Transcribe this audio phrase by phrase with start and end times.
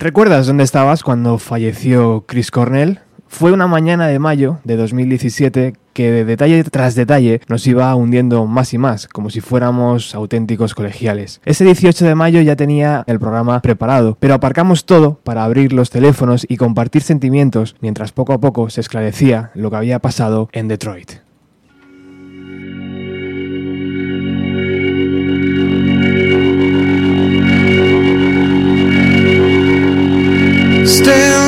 [0.00, 3.00] ¿Recuerdas dónde estabas cuando falleció Chris Cornell?
[3.26, 8.46] Fue una mañana de mayo de 2017 que de detalle tras detalle nos iba hundiendo
[8.46, 11.40] más y más, como si fuéramos auténticos colegiales.
[11.44, 15.90] Ese 18 de mayo ya tenía el programa preparado, pero aparcamos todo para abrir los
[15.90, 20.68] teléfonos y compartir sentimientos mientras poco a poco se esclarecía lo que había pasado en
[20.68, 21.27] Detroit.
[31.08, 31.47] down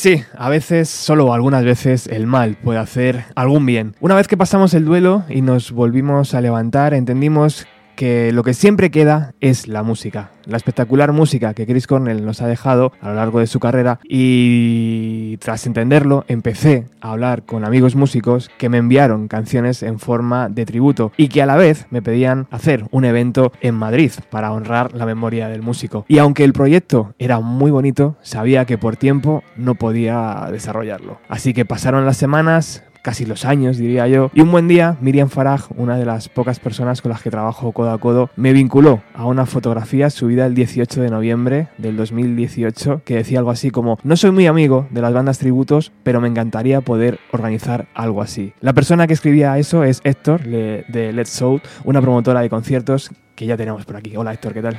[0.00, 3.94] sí, a veces, solo algunas veces, el mal puede hacer algún bien.
[4.00, 7.66] Una vez que pasamos el duelo y nos volvimos a levantar, entendimos
[7.96, 12.40] que lo que siempre queda es la música, la espectacular música que Chris Cornell nos
[12.40, 17.64] ha dejado a lo largo de su carrera y tras entenderlo empecé a hablar con
[17.64, 21.86] amigos músicos que me enviaron canciones en forma de tributo y que a la vez
[21.90, 26.04] me pedían hacer un evento en Madrid para honrar la memoria del músico.
[26.08, 31.18] Y aunque el proyecto era muy bonito, sabía que por tiempo no podía desarrollarlo.
[31.28, 34.30] Así que pasaron las semanas, casi los años, diría yo.
[34.34, 37.72] Y un buen día, Miriam Faraj, una de las pocas personas con las que trabajo
[37.72, 43.02] codo a codo, me vinculó a una fotografía subida el 18 de noviembre del 2018
[43.04, 46.28] que decía algo así como, no soy muy amigo de las bandas tributos, pero me
[46.28, 48.52] encantaría poder organizar algo así.
[48.60, 53.46] La persona que escribía eso es Héctor, de Let's Soul, una promotora de conciertos que
[53.46, 54.16] ya tenemos por aquí.
[54.16, 54.78] Hola Héctor, ¿qué tal?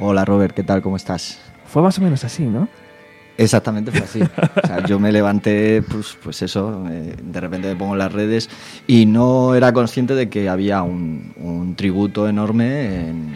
[0.00, 0.82] Hola Robert, ¿qué tal?
[0.82, 1.40] ¿Cómo estás?
[1.66, 2.68] Fue más o menos así, ¿no?
[3.38, 4.20] Exactamente fue así.
[4.22, 8.12] O sea, yo me levanté, pues, pues eso, eh, de repente me pongo en las
[8.12, 8.48] redes
[8.86, 13.34] y no era consciente de que había un, tributo enorme en,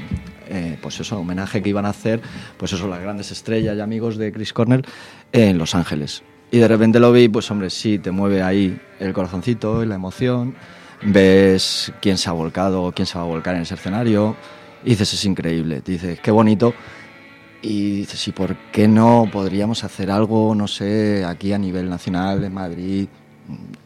[0.48, 2.20] eh, pues eso, homenaje que iban a hacer,
[2.58, 4.84] pues eso, las grandes estrellas y amigos de Chris Cornell
[5.32, 6.22] en Los Ángeles.
[6.50, 9.94] Y de repente lo vi, pues hombre, sí, te mueve ahí el corazoncito y la
[9.94, 10.54] emoción,
[11.02, 14.36] ves quién se ha volcado, quién se va a volcar en ese escenario,
[14.84, 16.74] y dices, es increíble, dices, qué bonito
[17.62, 22.44] y dices, ¿y por qué no podríamos hacer algo, no sé, aquí a nivel nacional,
[22.44, 23.08] en Madrid?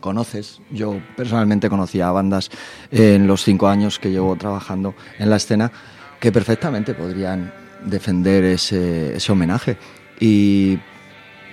[0.00, 2.50] Conoces, yo personalmente conocía bandas
[2.90, 5.70] en los cinco años que llevo trabajando en la escena
[6.18, 7.52] que perfectamente podrían
[7.84, 9.76] defender ese, ese homenaje.
[10.18, 10.78] Y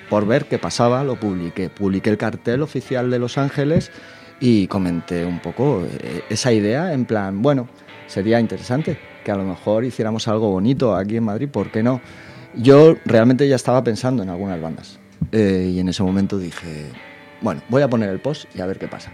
[0.09, 1.69] por ver qué pasaba, lo publiqué.
[1.69, 3.91] Publiqué el cartel oficial de Los Ángeles
[4.39, 7.67] y comenté un poco eh, esa idea en plan, bueno,
[8.07, 11.99] sería interesante que a lo mejor hiciéramos algo bonito aquí en Madrid, ¿por qué no?
[12.55, 14.99] Yo realmente ya estaba pensando en algunas bandas
[15.33, 16.85] eh, y en ese momento dije,
[17.41, 19.11] bueno, voy a poner el post y a ver qué pasa.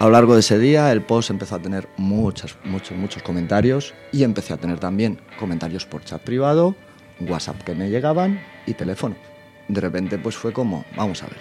[0.00, 3.94] A lo largo de ese día el post empezó a tener muchos, muchos, muchos comentarios
[4.10, 6.74] y empecé a tener también comentarios por chat privado,
[7.20, 9.14] WhatsApp que me llegaban y teléfono.
[9.68, 11.38] De repente pues fue como, vamos a ver.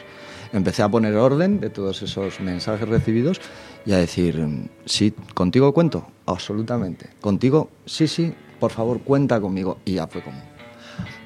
[0.51, 3.41] Empecé a poner orden de todos esos mensajes recibidos
[3.87, 4.39] y a decir,
[4.85, 7.09] sí, contigo cuento, absolutamente.
[7.21, 9.79] Contigo, sí, sí, por favor, cuenta conmigo.
[9.85, 10.41] Y ya fue como,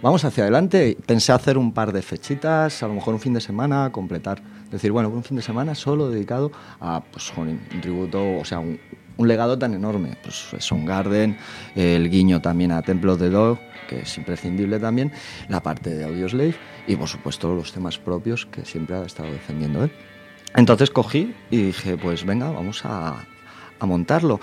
[0.01, 0.97] vamos hacia adelante.
[1.05, 4.41] Pensé hacer un par de fechitas, a lo mejor un fin de semana, completar.
[4.71, 8.79] Decir, bueno, un fin de semana solo dedicado a pues, un tributo, o sea, un,
[9.19, 10.17] legado tan enorme.
[10.21, 11.37] Pues Son Garden,
[11.75, 15.11] el guiño también a Templos de Dog, que es imprescindible también,
[15.49, 16.55] la parte de Audioslave
[16.85, 19.91] y, por supuesto, los temas propios que siempre ha estado defendiendo él.
[20.55, 23.25] Entonces cogí y dije, pues venga, vamos a,
[23.81, 24.39] montarlo.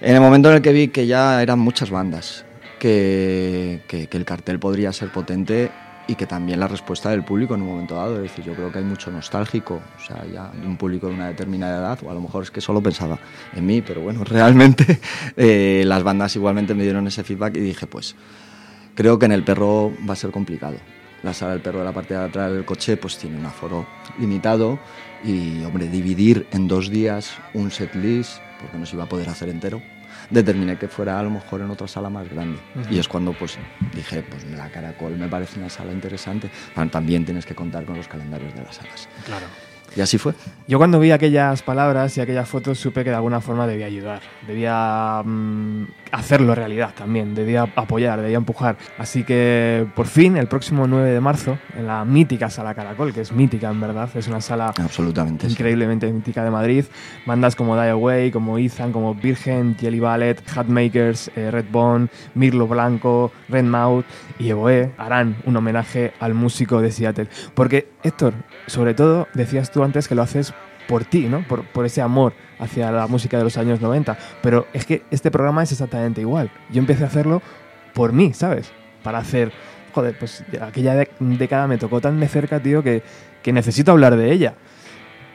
[0.00, 2.44] En el momento en el que vi que ya eran muchas bandas,
[2.78, 5.72] que, el cartel podría ser potente
[6.06, 8.70] y que también la respuesta del público en un momento dado, es decir, yo creo
[8.70, 12.14] que hay mucho nostálgico, o sea, ya un público de una determinada edad, o a
[12.14, 13.18] lo mejor es que solo pensaba
[13.54, 15.00] en mí, pero bueno, realmente
[15.36, 18.14] eh, las bandas igualmente me dieron ese feedback y dije, pues
[18.94, 20.76] creo que en el perro va a ser complicado.
[21.24, 23.84] La sala del perro de la parte de atrás del coche pues tiene un aforo
[24.20, 24.78] limitado
[25.24, 29.28] y, hombre, dividir en dos días un set list, porque no se iba a poder
[29.28, 29.82] hacer entero,
[30.30, 32.58] determiné que fuera a lo mejor en otra sala más grande.
[32.90, 33.58] Y es cuando pues
[33.94, 36.50] dije, pues la Caracol me parece una sala interesante.
[36.90, 39.08] También tienes que contar con los calendarios de las salas.
[39.24, 39.46] Claro.
[39.96, 40.34] Y así fue.
[40.66, 44.20] Yo cuando vi aquellas palabras y aquellas fotos supe que de alguna forma debía ayudar,
[44.46, 48.76] debía mm, hacerlo realidad también, debía apoyar, debía empujar.
[48.98, 53.22] Así que por fin, el próximo 9 de marzo, en la mítica Sala Caracol, que
[53.22, 56.84] es mítica en verdad, es una sala Absolutamente, increíblemente mítica de Madrid,
[57.26, 62.66] bandas como Die Away, como Ethan, como Virgen, Jelly Ballet, Hatmakers, eh, Red Bone, Mirlo
[62.66, 64.04] Blanco, Red Mouth
[64.38, 67.28] y Evoe harán un homenaje al músico de Seattle.
[67.54, 68.34] Porque, Héctor,
[68.66, 70.54] sobre todo decías tú antes que lo haces
[70.88, 71.46] por ti, ¿no?
[71.46, 74.16] Por, por, ese amor hacia la música de los años 90.
[74.42, 76.50] Pero es que este programa es exactamente igual.
[76.70, 77.42] Yo empecé a hacerlo
[77.94, 78.70] por mí, ¿sabes?
[79.02, 79.52] Para hacer...
[79.94, 83.02] Joder, pues aquella década me tocó tan de cerca, tío, que,
[83.42, 84.54] que necesito hablar de ella.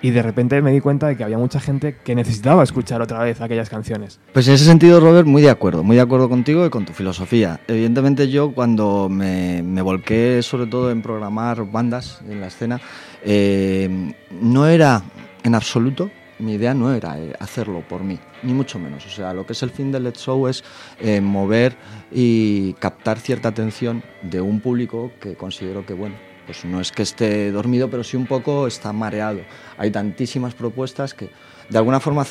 [0.04, 3.20] Y de repente me di cuenta de que había mucha gente que necesitaba escuchar otra
[3.20, 4.20] vez aquellas canciones.
[4.34, 6.92] Pues en ese sentido, Robert, muy de acuerdo, muy de acuerdo contigo y con tu
[6.92, 7.62] filosofía.
[7.70, 12.82] Evidentemente yo cuando me, me volqué sobre todo en programar bandas en la escena,
[13.24, 15.02] eh, no era
[15.44, 19.06] en absoluto, mi idea no era eh, hacerlo por mí, ni mucho menos.
[19.06, 20.64] O sea, lo que es el fin del Let's Show es
[21.00, 21.76] eh, mover
[22.12, 26.16] y captar cierta atención de un público que considero que, bueno,
[26.46, 29.42] pues no es que esté dormido, pero sí un poco está mareado.
[29.78, 31.30] Hay tantísimas propuestas que
[31.70, 32.26] de alguna forma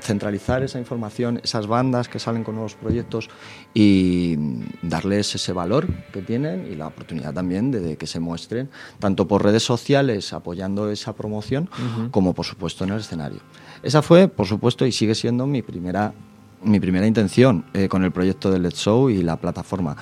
[0.00, 3.28] centralizar esa información, esas bandas que salen con nuevos proyectos
[3.72, 4.36] y
[4.82, 9.42] darles ese valor que tienen y la oportunidad también de, que se muestren, tanto por
[9.42, 11.68] redes sociales apoyando esa promoción,
[12.10, 13.40] como por supuesto en el escenario.
[13.82, 16.12] Esa fue, por supuesto, y sigue siendo mi primera
[16.64, 19.96] mi primera intención eh, con el proyecto del Let's Show y la plataforma,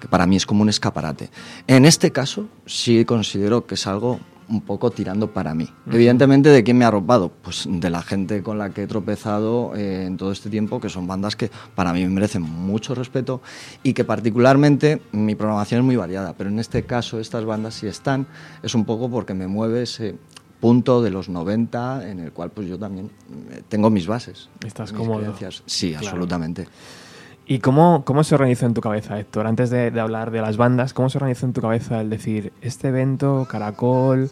[0.00, 1.30] que para mí es como un escaparate.
[1.66, 4.20] En este caso sí considero que es algo
[4.50, 5.68] un poco tirando para mí.
[5.90, 7.30] Evidentemente, ¿de quién me ha arropado?
[7.42, 10.88] Pues de la gente con la que he tropezado eh, en todo este tiempo, que
[10.88, 13.40] son bandas que para mí me merecen mucho respeto
[13.82, 17.86] y que particularmente mi programación es muy variada, pero en este caso estas bandas si
[17.86, 18.26] están,
[18.62, 20.16] es un poco porque me mueve ese
[20.60, 23.10] punto de los 90 en el cual pues yo también
[23.50, 24.48] eh, tengo mis bases.
[24.66, 25.20] Estás mis cómodo.
[25.20, 25.62] creencias.
[25.64, 26.06] Sí, Claro.
[26.08, 26.68] absolutamente.
[27.50, 29.48] ¿Y cómo, cómo se organizó en tu cabeza, Héctor?
[29.48, 32.86] Antes de, hablar de las bandas, ¿cómo se organizó en tu cabeza el decir, este
[32.86, 34.30] evento, Caracol,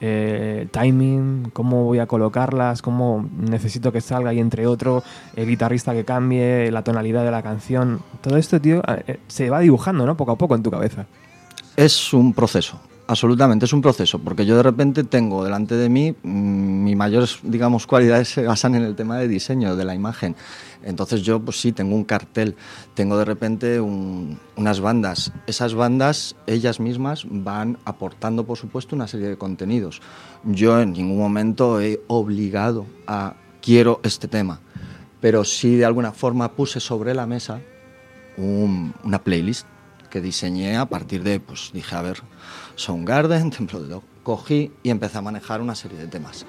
[0.00, 5.04] eh, timing, cómo voy a colocarlas, cómo necesito que salga y entre otro,
[5.36, 8.00] el guitarrista que cambie, la tonalidad de la canción?
[8.20, 10.16] Todo esto, tío, eh, se va dibujando, ¿no?
[10.16, 11.06] Poco a poco en tu cabeza.
[11.76, 16.16] Es un proceso, absolutamente es un proceso, porque yo de repente tengo delante de mí
[16.20, 20.34] mm, mis mayores, digamos, cualidades se basan en el tema de diseño de la imagen.
[20.86, 22.56] Entonces yo, pues sí, tengo un cartel,
[22.94, 25.32] tengo de repente un- unas bandas.
[25.46, 30.00] Esas bandas, ellas mismas, van aportando, por supuesto, una serie de contenidos.
[30.44, 34.60] Yo en ningún momento he obligado a quiero este tema,
[35.20, 37.60] pero sí de alguna forma puse sobre la mesa
[38.36, 39.66] un- una playlist
[40.08, 42.22] que diseñé a partir de, pues dije, a ver,
[42.76, 44.02] Soundgarden, Templo de Dog.
[44.22, 46.46] Cogí y empecé a manejar una serie de temas.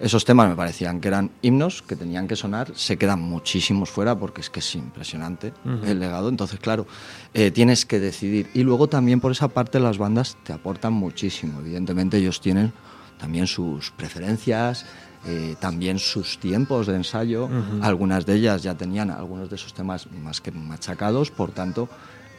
[0.00, 4.18] Esos temas me parecían que eran himnos que tenían que sonar, se quedan muchísimos fuera
[4.18, 5.52] porque es que es impresionante
[5.84, 6.86] el legado, entonces claro,
[7.32, 8.50] eh, tienes que decidir.
[8.54, 12.72] Y luego también por esa parte las bandas te aportan muchísimo, evidentemente ellos tienen
[13.18, 14.84] también sus preferencias,
[15.26, 17.48] eh, también sus tiempos de ensayo,
[17.80, 21.88] algunas de ellas ya tenían algunos de esos temas más que machacados, por tanto,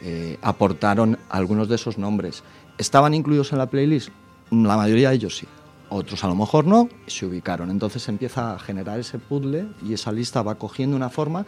[0.02, 2.44] eh, aportaron algunos de esos nombres.
[2.78, 4.10] ¿Estaban incluidos en la playlist?
[4.50, 5.48] La mayoría de ellos sí.
[5.88, 7.70] Otros a lo mejor no, se ubicaron.
[7.70, 11.46] Entonces se empieza a generar ese puzzle y esa lista va cogiendo una forma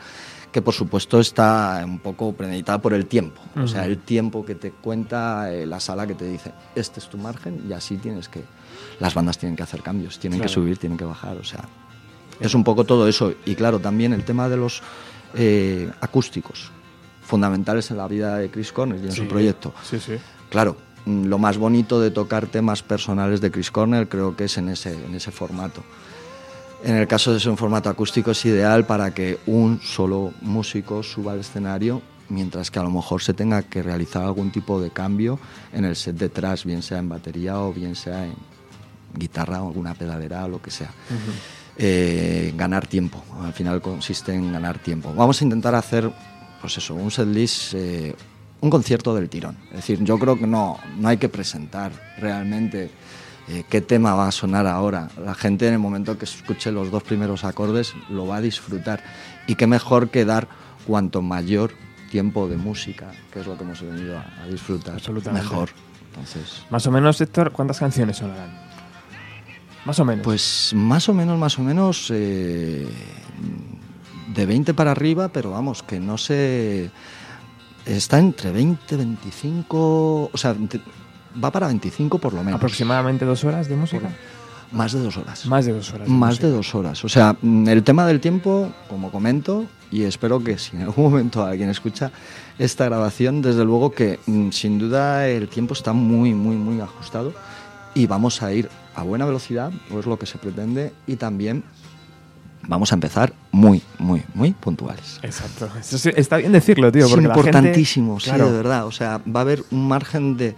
[0.52, 3.40] que por supuesto está un poco premeditada por el tiempo.
[3.56, 7.08] O sea, el tiempo que te cuenta eh, la sala que te dice, este es
[7.08, 8.44] tu margen y así tienes que...
[9.00, 11.36] Las bandas tienen que hacer cambios, tienen que subir, tienen que bajar.
[11.36, 11.64] O sea,
[12.40, 13.34] es un poco todo eso.
[13.44, 14.82] Y claro, también el tema de los
[15.34, 16.70] eh, acústicos,
[17.22, 19.74] fundamentales en la vida de Chris Cornell y en Sí, su proyecto.
[19.82, 20.14] Sí, sí.
[20.48, 24.68] Claro, lo más bonito de tocar temas personales de Chris Cornell creo que es en
[24.68, 25.82] ese, en ese formato.
[26.84, 31.02] En el caso de ser un formato acústico es ideal para que un solo músico
[31.02, 34.90] suba al escenario, mientras que a lo mejor se tenga que realizar algún tipo de
[34.90, 35.40] cambio
[35.72, 38.34] en el set detrás, bien sea en batería o bien sea en
[39.12, 40.90] guitarra o alguna pedalera o lo que sea.
[41.76, 45.12] Eh, ganar tiempo, al final consiste en ganar tiempo.
[45.14, 46.10] Vamos a intentar hacer,
[46.60, 48.14] pues eso, un setlist, eh,
[48.60, 49.56] un concierto del tirón.
[49.70, 52.90] Es decir, yo creo que no, no hay que presentar realmente
[53.48, 55.10] eh, qué tema va a sonar ahora.
[55.24, 59.02] La gente en el momento que escuche los dos primeros acordes lo va a disfrutar.
[59.46, 60.48] Y qué mejor que dar
[60.86, 61.72] cuanto mayor
[62.10, 65.48] tiempo de música, que es lo que hemos venido a, a disfrutar, Absolutamente.
[65.48, 65.70] mejor.
[66.10, 68.68] Entonces, Más o menos, Héctor, ¿cuántas canciones sonarán?
[69.84, 70.24] Más o menos.
[70.24, 72.88] Pues más o menos, más o menos eh,
[74.34, 76.90] de 20 para arriba, pero vamos, que no sé.
[77.88, 80.30] Está entre 20, 25.
[80.32, 80.54] O sea,
[81.42, 82.58] va para 25 por lo menos.
[82.58, 84.10] aproximadamente dos horas de música.
[84.70, 85.46] Más de dos horas.
[85.46, 86.08] Más de dos horas.
[86.08, 86.46] Más música.
[86.46, 87.04] de dos horas.
[87.04, 91.04] O sea, mm, el tema del tiempo, como comento, y espero que si en algún
[91.10, 92.12] momento alguien escucha
[92.58, 97.32] esta grabación, desde luego que mm, sin duda el tiempo está muy, muy, muy ajustado
[97.94, 101.64] y vamos a ir a buena velocidad, o es lo que se pretende, y también
[102.68, 105.18] vamos a empezar muy, muy, muy puntuales.
[105.22, 105.68] Exacto.
[105.80, 107.06] Eso está bien decirlo, tío.
[107.06, 108.50] es porque la gente- importantísimo, sí, Claro.
[108.52, 108.86] de verdad.
[108.86, 110.54] O sea, va a haber un margen de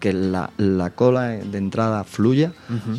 [0.00, 2.52] que la, la cola de entrada fluya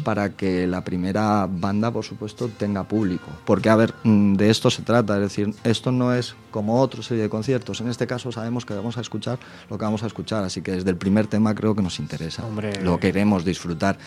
[0.03, 3.27] para que la primera banda, por supuesto, tenga público.
[3.45, 5.13] Porque, a ver, mm, de esto se trata.
[5.17, 7.79] Es decir, esto no es como otra serie de conciertos.
[7.81, 9.38] En este caso sabemos que vamos a escuchar
[9.69, 10.43] lo que vamos a escuchar.
[10.45, 12.43] Así que desde el primer tema creo que nos interesa.
[12.43, 12.81] Hombre.
[12.81, 14.00] Lo queremos disfrutar.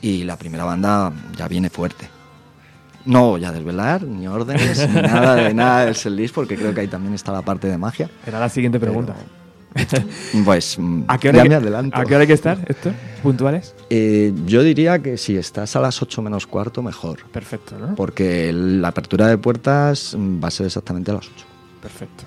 [0.00, 2.08] Y la primera banda ya viene fuerte.
[3.06, 6.80] No voy a desvelar ni órdenes, ni nada de nada del setlist, porque creo que
[6.82, 8.10] ahí también está la parte de magia.
[8.26, 9.14] Era la siguiente pregunta.
[10.44, 11.96] Pues mm, ¿A qué hora ya hay me que- adelanto.
[11.98, 12.94] ¿A qué hora hay que estar, Héctor?
[13.22, 13.74] ¿Puntuales?
[13.90, 17.24] Eh, yo diría que si estás a las 8 menos cuarto, mejor.
[17.30, 17.94] Perfecto, ¿no?
[17.94, 21.44] Porque la apertura de puertas mm, va a ser exactamente a las 8.
[21.82, 22.24] Perfecto.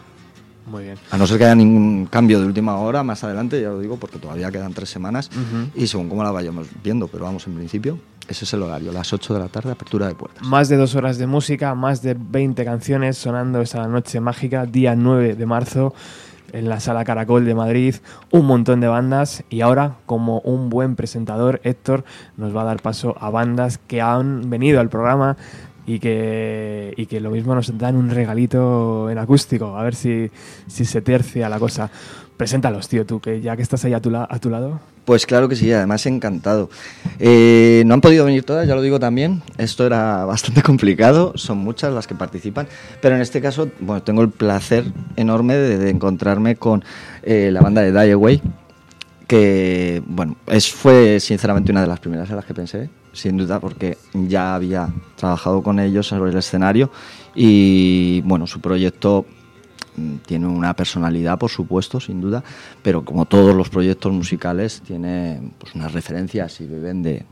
[0.69, 0.97] Muy bien.
[1.11, 3.97] A no ser que haya ningún cambio de última hora más adelante, ya lo digo,
[3.97, 5.29] porque todavía quedan tres semanas
[5.75, 9.11] y según cómo la vayamos viendo, pero vamos, en principio, ese es el horario, las
[9.11, 10.45] 8 de la tarde, apertura de puertas.
[10.45, 14.95] Más de dos horas de música, más de 20 canciones sonando esa noche mágica, día
[14.95, 15.93] 9 de marzo,
[16.53, 17.95] en la Sala Caracol de Madrid,
[18.31, 22.03] un montón de bandas y ahora, como un buen presentador, Héctor
[22.37, 25.37] nos va a dar paso a bandas que han venido al programa
[25.89, 30.29] y que, y que lo mismo nos dan un regalito en acústico, a ver si,
[30.67, 31.89] si se tercia la cosa.
[32.37, 34.79] Preséntalos, tío, tú, que ya que estás ahí a tu, a tu lado.
[35.03, 36.69] Pues claro que sí, además encantado.
[37.17, 39.41] Eh, no han podido venir todas, ya lo digo también.
[39.57, 42.67] Esto era bastante complicado, son muchas las que participan,
[43.01, 46.83] pero en este caso, bueno, tengo el placer enorme de, encontrarme con
[47.23, 48.43] eh, la banda de Die Away,
[49.25, 53.59] que, bueno, es, fue sinceramente una de las primeras en las que pensé, sin duda,
[53.59, 56.91] porque ya había trabajado con ellos sobre el escenario
[57.35, 59.25] y, bueno, su proyecto
[59.99, 62.43] Mm, tiene una personalidad, por supuesto, sin duda,
[62.81, 67.25] pero como todos los proyectos musicales, tiene pues, unas referencias y beben de,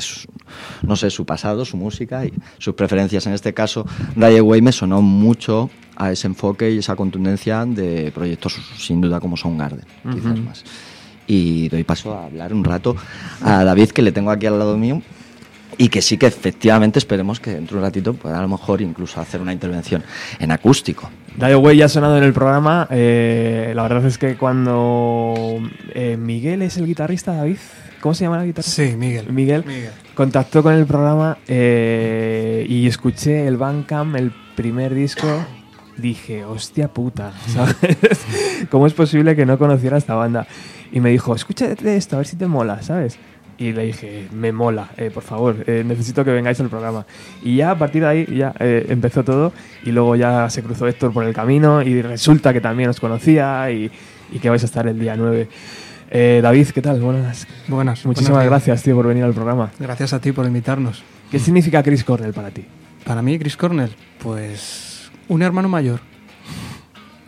[0.00, 0.28] su,
[0.82, 3.26] no sé, su pasado, su música y sus preferencias.
[3.26, 3.84] En este caso,
[4.14, 9.20] Die Away me sonó mucho a ese enfoque y esa contundencia de proyectos, sin duda,
[9.20, 10.64] como Soundgarden, quizás más.
[11.26, 12.96] Y doy paso a hablar un rato
[13.42, 15.02] a David, que le tengo aquí al lado mío,
[15.78, 18.80] y que sí que efectivamente esperemos que dentro de un ratito pueda a lo mejor
[18.80, 20.02] incluso hacer una intervención
[20.38, 21.10] en acústico.
[21.38, 22.88] Radio Way ya ha sonado en el programa.
[22.90, 25.60] Eh, la verdad es que cuando
[25.94, 27.58] eh, Miguel es el guitarrista, David,
[28.00, 28.84] ¿cómo se llama la guitarrista?
[28.84, 29.30] Sí, Miguel.
[29.32, 29.64] Miguel,
[30.14, 35.26] contactó con el programa eh, y escuché el Bandcamp, el primer disco.
[35.96, 37.76] Dije, hostia puta, ¿sabes?
[38.70, 40.46] ¿Cómo es posible que no conociera esta banda?
[40.92, 43.18] Y me dijo, escúchate esto, a ver si te mola, ¿sabes?
[43.58, 47.06] y le dije, me mola, eh, por favor, eh, necesito que vengáis al programa.
[47.42, 49.52] Y ya a partir de ahí ya eh, empezó todo
[49.84, 53.70] y luego ya se cruzó Héctor por el camino y resulta que también os conocía
[53.70, 53.90] y,
[54.40, 55.48] que vais a estar el día 9.
[56.42, 57.00] David, ¿qué tal?
[57.00, 57.46] Buenas.
[57.68, 58.04] Buenas.
[58.04, 59.70] Muchísimas gracias, tío, por venir al programa.
[59.78, 61.02] Gracias a ti por invitarnos.
[61.30, 62.64] ¿Qué significa Chris Cornell para ti?
[63.04, 63.90] Para mí, Chris Cornell,
[64.22, 64.95] pues
[65.28, 66.00] un hermano mayor.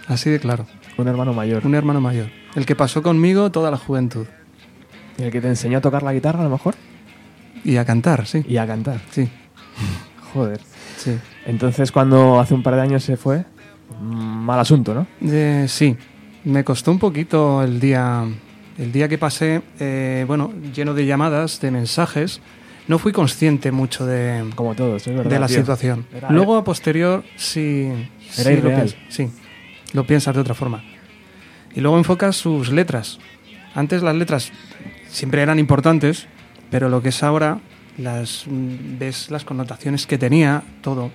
[0.06, 0.66] Así de claro.
[0.96, 1.66] Un hermano mayor.
[1.66, 2.28] Un hermano mayor.
[2.54, 4.26] El que pasó conmigo toda la juventud.
[5.18, 6.74] ¿El que te enseñó a tocar la guitarra a lo mejor?
[7.64, 8.44] Y a cantar, sí.
[8.48, 9.00] Y a cantar.
[9.10, 9.28] Sí.
[10.32, 10.60] Joder.
[10.96, 11.18] Sí.
[11.46, 13.44] Entonces, cuando hace un par de años se fue,
[14.00, 15.06] mal asunto, ¿no?
[15.22, 15.96] Eh, sí.
[16.44, 18.24] Me costó un poquito el día,
[18.78, 22.40] el día que pasé, eh, bueno, lleno de llamadas, de mensajes.
[22.88, 26.06] No fui consciente mucho de, Como todos, de la situación.
[26.30, 27.92] Luego, a posterior, sí,
[28.38, 29.30] Era sí, sí,
[29.92, 30.82] lo piensas de otra forma.
[31.74, 33.18] Y luego enfocas sus letras.
[33.74, 34.50] Antes las letras
[35.06, 36.26] siempre eran importantes,
[36.70, 37.60] pero lo que es ahora,
[37.98, 41.10] las, ves las connotaciones que tenía, todo,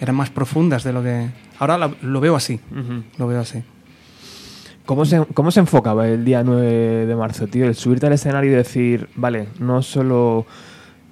[0.00, 1.30] eran más profundas de lo que...
[1.58, 2.60] Ahora lo, veo así,
[3.16, 3.62] lo veo así.
[4.84, 7.66] ¿Cómo se, ¿Cómo se enfocaba el día 9 de marzo, tío?
[7.66, 10.46] El subirte al escenario y decir, vale, no solo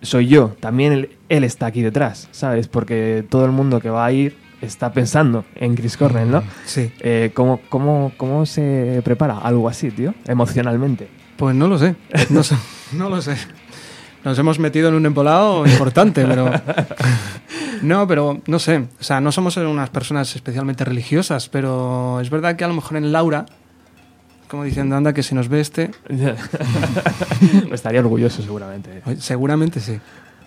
[0.06, 2.68] soy yo, también él, él, está aquí detrás, ¿sabes?
[2.68, 6.42] Porque todo el mundo que va a ir está pensando en Chris Cornell, ¿no?
[6.64, 6.90] Sí.
[7.00, 10.14] Eh, ¿cómo, cómo, cómo se prepara algo así, tío?
[10.26, 11.08] Emocionalmente.
[11.36, 11.96] Pues no lo sé,
[12.30, 13.36] no, lo sé.
[14.24, 16.50] Nos hemos metido en un empolado importante, pero...
[17.82, 18.86] No, pero no sé.
[18.98, 22.96] O sea, no somos unas personas especialmente religiosas, pero es verdad que a lo mejor
[22.96, 23.44] en Laura,
[24.48, 25.90] como diciendo, anda, que si nos ve este...
[27.72, 29.02] Estaría orgulloso seguramente.
[29.18, 29.98] Seguramente sí.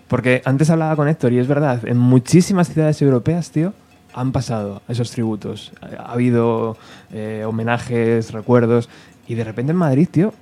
[0.08, 3.74] Porque antes hablaba con Héctor y es verdad, en muchísimas ciudades europeas, tío,
[4.14, 5.72] han pasado esos tributos.
[5.82, 6.78] Ha habido
[7.12, 8.90] eh, homenajes, recuerdos,
[9.28, 10.34] y de repente en Madrid, tío,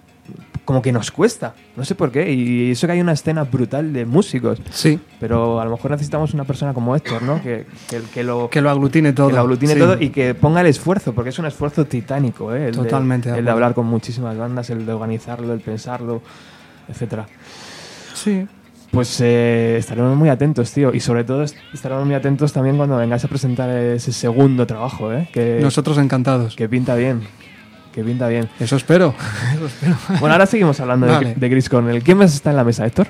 [0.68, 1.56] como que nos cuesta.
[1.78, 2.30] No sé por qué.
[2.30, 4.60] Y eso que hay una escena brutal de músicos.
[4.70, 5.00] Sí.
[5.18, 7.42] Pero a lo mejor necesitamos una persona como Héctor, ¿no?
[7.42, 7.66] Que,
[8.13, 9.30] que, lo, que lo aglutine todo.
[9.30, 12.74] Que lo aglutine todo y que ponga el esfuerzo, porque es un esfuerzo titánico, ¿eh?
[12.74, 13.30] Totalmente.
[13.30, 16.22] el de hablar con muchísimas bandas, el de organizarlo, el pensarlo,
[16.90, 17.28] etcétera.
[18.13, 18.46] Sí.
[18.92, 20.94] Pues eh, estaremos muy atentos, tío.
[20.94, 25.30] Y sobre todo estaremos muy atentos también cuando vengáis a presentar ese segundo trabajo, ¿eh?
[25.32, 26.58] Que, Nosotros encantados.
[26.58, 27.22] Que pinta bien
[27.98, 28.48] que pinta bien.
[28.60, 29.16] Eso espero.
[30.20, 32.04] bueno, ahora seguimos hablando de, de, Chris Cornell.
[32.04, 33.08] ¿Quién más está en la mesa, Héctor?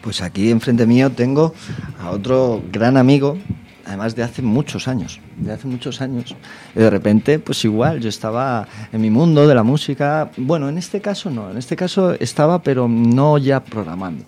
[0.00, 1.52] Pues aquí enfrente mío tengo
[2.00, 3.36] a otro gran amigo,
[3.84, 6.34] además de hace muchos años, de hace muchos años.
[6.74, 10.30] Y de repente, pues igual, yo estaba en mi mundo de la música.
[10.38, 14.24] Bueno, en este caso no, en este caso estaba, pero no ya programando.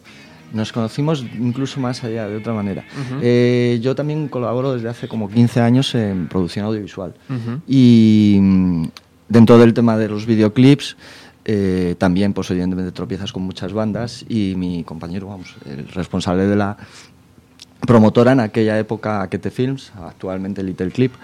[0.52, 2.84] Nos conocimos incluso más allá, de otra manera.
[3.22, 7.14] Eh, yo también colaboro desde hace como 15 años en producción audiovisual.
[7.66, 8.38] Y
[9.28, 10.96] Dentro del tema de los videoclips,
[11.44, 16.56] eh, también, pues evidentemente tropiezas con muchas bandas y mi compañero, vamos, el responsable de
[16.56, 16.76] la
[17.86, 21.14] promotora en aquella época, Aquete Films, actualmente Little Clip,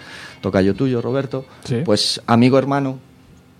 [0.41, 1.45] toca yo tuyo, Roberto,
[1.83, 2.97] pues amigo hermano,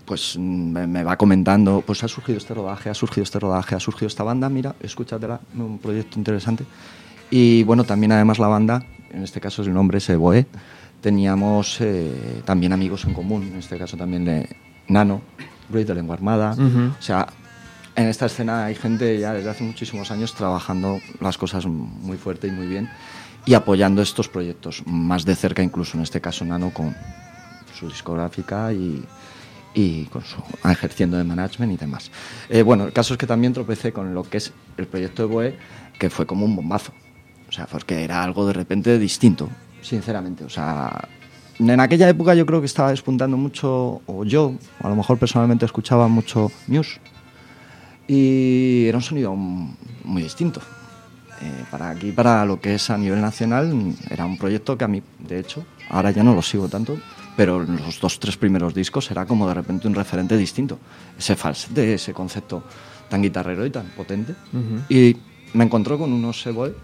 [0.04, 4.06] pues me, va comentando, pues ha surgido este rodaje, ha surgido este rodaje, ha surgido
[4.06, 6.64] esta banda, mira, escúchatela, un proyecto interesante.
[7.30, 10.46] Y bueno, también además la banda, en este caso el nombre es Boe,
[11.06, 14.48] teníamos eh, también amigos en común, en este caso también de
[14.88, 15.22] Nano,
[15.70, 16.56] Ruiz de Lengua Armada.
[16.98, 17.28] O sea,
[17.94, 22.48] en esta escena hay gente ya desde hace muchísimos años trabajando las cosas muy fuerte
[22.48, 22.90] y muy bien.
[23.44, 26.96] y apoyando estos proyectos más de cerca, incluso en este caso Nano con
[27.78, 29.04] su discográfica y,
[29.74, 32.10] y con su, ejerciendo de management y demás.
[32.48, 35.28] Eh, bueno, el caso es que también tropecé con lo que es el proyecto de
[35.32, 35.58] Boe,
[36.00, 36.92] que fue como un bombazo.
[37.48, 39.48] O sea, porque era algo de repente distinto,
[39.86, 40.44] sinceramente.
[40.44, 41.08] O sea,
[41.58, 45.64] en aquella época yo creo que estaba despuntando mucho, o yo, a lo mejor personalmente
[45.64, 47.00] escuchaba mucho Muse,
[48.08, 50.60] y era un sonido muy distinto.
[51.40, 54.88] Eh, para aquí, para lo que es a nivel nacional, era un proyecto que a
[54.88, 56.96] mí, de hecho, ahora ya no lo sigo tanto,
[57.36, 60.78] pero en los dos, tres primeros discos era como de repente un referente distinto.
[61.18, 62.62] Ese falsete, ese concepto
[63.10, 64.34] tan guitarrero y tan potente.
[64.88, 65.16] Y
[65.52, 66.74] me encontró con unos Seboe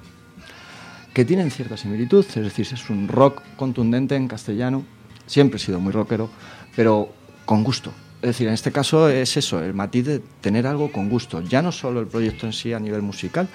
[1.13, 4.85] que tienen cierta similitud, es decir, es un rock contundente en castellano,
[5.27, 6.31] siempre he sido muy rockero,
[6.75, 7.11] pero
[7.45, 7.93] con gusto.
[8.23, 11.61] Es decir, en este caso es eso, el matiz de tener algo con gusto, ya
[11.61, 13.49] no solo el proyecto en sí a nivel musical,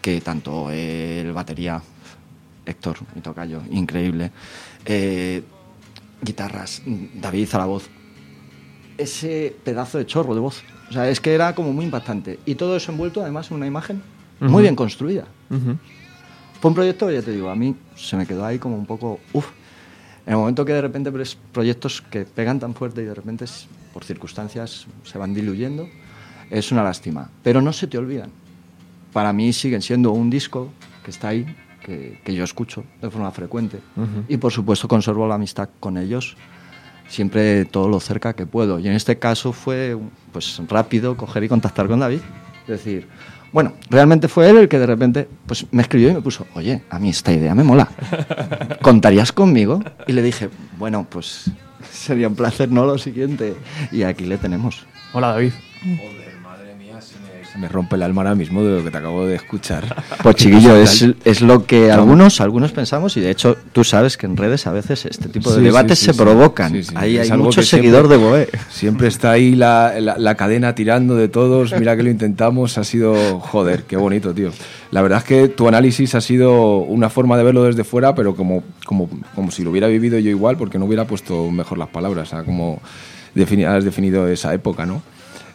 [0.00, 1.82] que tanto el batería,
[2.64, 4.30] Héctor, mi tocayo, increíble,
[4.84, 5.42] eh,
[6.22, 7.90] guitarras, David a la voz,
[8.96, 12.38] ese pedazo de chorro de voz, o sea, es que era como muy impactante.
[12.46, 14.02] Y todo eso envuelto además en una imagen
[14.40, 15.26] muy bien construida.
[16.60, 19.20] Fue un proyecto, ya te digo, a mí se me quedó ahí como un poco,
[19.32, 19.50] uff.
[20.26, 23.44] En el momento que de repente ves proyectos que pegan tan fuerte y de repente
[23.92, 25.86] por circunstancias se van diluyendo,
[26.50, 27.30] es una lástima.
[27.42, 28.30] Pero no se te olvidan.
[29.12, 30.70] Para mí siguen siendo un disco
[31.04, 31.44] que está ahí,
[31.84, 33.80] que, que yo escucho de forma frecuente.
[34.28, 36.36] Y por supuesto conservo la amistad con ellos
[37.08, 38.78] siempre todo lo cerca que puedo.
[38.78, 39.96] Y en este caso fue
[40.32, 42.20] pues rápido coger y contactar con David.
[42.62, 43.08] Es decir,
[43.54, 46.82] bueno, realmente fue él el que de repente pues, me escribió y me puso, oye,
[46.90, 47.88] a mí esta idea me mola.
[48.82, 49.80] ¿Contarías conmigo?
[50.08, 51.52] Y le dije, bueno, pues
[51.92, 52.84] sería un placer, ¿no?
[52.84, 53.54] Lo siguiente.
[53.92, 54.84] Y aquí le tenemos.
[55.12, 55.52] Hola, David
[57.58, 59.84] me rompe el alma ahora mismo de lo que te acabo de escuchar.
[60.22, 64.24] Pues chiquillo, es, es lo que algunos, algunos pensamos y de hecho tú sabes que
[64.24, 66.80] en redes a veces este tipo de debates se provocan.
[66.94, 68.48] Ahí hay mucho seguidor de Boé.
[68.70, 73.38] Siempre está ahí la, la, cadena tirando de todos, mira que lo intentamos, ha sido,
[73.40, 74.50] joder, qué bonito, tío.
[74.90, 78.34] La verdad es que tu análisis ha sido una forma de verlo desde fuera, pero
[78.34, 81.88] como, como, como si lo hubiera vivido yo igual, porque no hubiera puesto mejor las
[81.88, 82.80] palabras, o sea, como
[83.66, 85.02] has definido esa época, ¿no?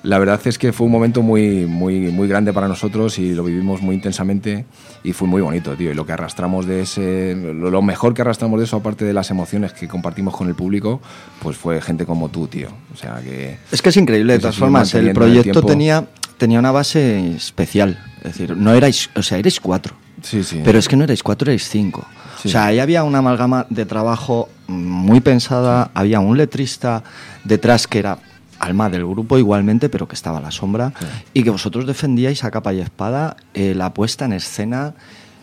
[0.04, 3.44] La verdad es que fue un momento muy, muy, muy grande para nosotros y lo
[3.44, 4.66] vivimos muy intensamente
[5.04, 5.92] y fue muy bonito, tío.
[5.92, 9.30] Y lo que arrastramos de ese, lo mejor que arrastramos de eso, aparte de las
[9.30, 11.02] emociones que compartimos con el público,
[11.42, 12.70] pues fue gente como tú, tío.
[12.94, 13.58] O sea que...
[13.72, 16.08] Es que es increíble, de todas formas, el proyecto tenía,
[16.38, 18.02] tenía una base especial.
[18.20, 19.96] Es decir, no erais, o sea, erais cuatro.
[20.22, 20.62] Sí, sí.
[20.64, 22.06] Pero es que no erais cuatro, erais cinco.
[22.46, 27.04] O sea, ahí había una amalgama de trabajo muy pensada, había un letrista
[27.44, 28.18] detrás que era
[28.60, 30.94] alma del grupo igualmente, pero que estaba a la sombra,
[31.34, 34.94] y que vosotros defendíais a capa y espada eh, la puesta en escena.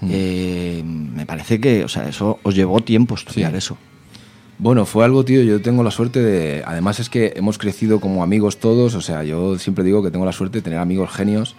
[0.01, 0.09] Mm.
[0.11, 3.77] Eh, me parece que, o sea, eso os llevó tiempo estudiar eso.
[4.59, 6.63] Bueno, fue algo, tío, yo tengo la suerte de...
[6.67, 10.25] Además es que hemos crecido como amigos todos, o sea, yo siempre digo que tengo
[10.25, 11.57] la suerte de tener amigos genios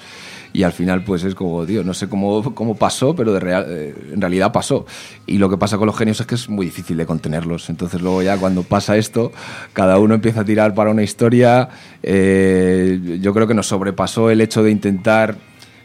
[0.57, 3.65] y al final pues es como, tío, no sé cómo, cómo pasó, pero de real,
[3.69, 4.87] eh, en realidad pasó.
[5.27, 7.69] Y lo que pasa con los genios es que es muy difícil de contenerlos.
[7.69, 9.31] Entonces luego ya cuando pasa esto,
[9.73, 11.69] cada uno empieza a tirar para una historia.
[12.01, 15.35] Eh, yo creo que nos sobrepasó el hecho de intentar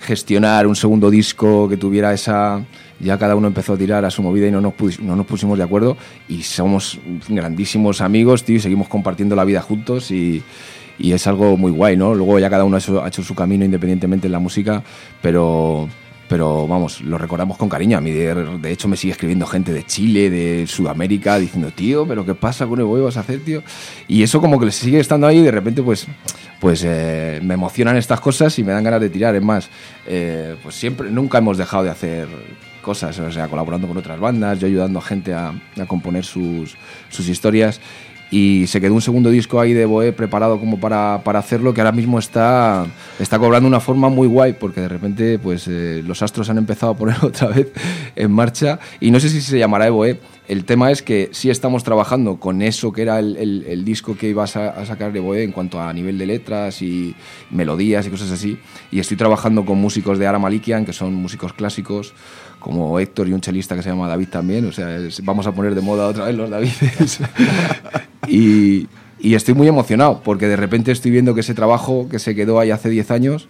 [0.01, 2.65] gestionar un segundo disco que tuviera esa
[2.99, 5.59] ya cada uno empezó a tirar a su movida y no nos, no nos pusimos
[5.59, 5.97] de acuerdo
[6.29, 10.43] y somos grandísimos amigos, tío, y seguimos compartiendo la vida juntos y,
[10.99, 12.15] y es algo muy guay, ¿no?
[12.15, 14.83] Luego ya cada uno ha hecho, su camino independientemente en la música,
[15.21, 15.89] pero,
[16.29, 17.99] pero vamos, lo recordamos con cariño.
[17.99, 22.25] A mí, de, hecho, me sigue escribiendo gente de Chile, de Sudamérica, diciendo, tío, pero
[22.25, 23.63] ¿qué pasa con el huevo vas a hacer, tío?
[24.09, 26.07] Y eso como que le sigue estando ahí y de repente, pues,
[26.61, 29.35] pues eh, me emocionan estas cosas y me dan ganas de tirar.
[29.35, 29.71] Es más,
[30.07, 32.29] eh, pues siempre, nunca hemos dejado de hacer
[32.83, 36.77] cosas, o sea, colaborando con otras bandas, yo ayudando a gente a, a componer sus,
[37.09, 37.81] sus historias
[38.33, 41.83] y se quedó un segundo disco ahí de Boe preparado como para, para, hacerlo que
[41.83, 42.87] ahora mismo está,
[43.21, 46.93] está cobrando una forma muy guay porque de repente pues eh, los astros han empezado
[46.93, 47.71] a poner otra vez
[48.17, 48.81] en marcha.
[49.01, 50.19] Y no sé si se llamará Boe
[50.53, 53.37] el tema es que sí estamos trabajando con eso que era el,
[53.67, 56.83] el, disco que ibas a, a, sacar de Boe en cuanto a nivel de letras
[56.83, 57.15] y
[57.51, 58.59] melodías y cosas así
[58.91, 62.15] y estoy trabajando con músicos de Ara Malikian que son músicos clásicos
[62.63, 64.67] como Héctor y un chelista que se llama David también.
[64.67, 67.21] O sea, vamos a poner de moda otra vez los Davides.
[68.29, 68.87] y,
[69.19, 72.61] y, estoy muy emocionado porque de repente estoy viendo que ese trabajo que se quedó
[72.61, 73.49] ahí hace 10 años,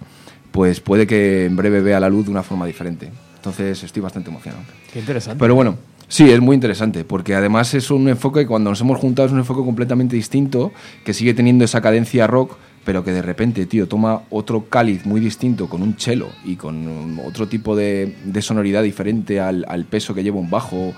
[0.51, 3.11] pues puede que en breve vea la luz de una forma diferente.
[3.37, 4.63] Entonces estoy bastante emocionado.
[4.93, 5.39] Qué interesante.
[5.39, 5.77] Pero bueno,
[6.13, 9.39] Sí, es muy interesante, porque además es un enfoque, cuando nos hemos juntado, es un
[9.39, 10.71] enfoque completamente distinto,
[11.07, 15.23] que sigue teniendo esa cadencia rock, pero que de repente, tío, toma otro cáliz muy
[15.23, 20.39] distinto con un chelo y con otro tipo de, sonoridad diferente al, peso que lleva
[20.39, 20.93] un bajo,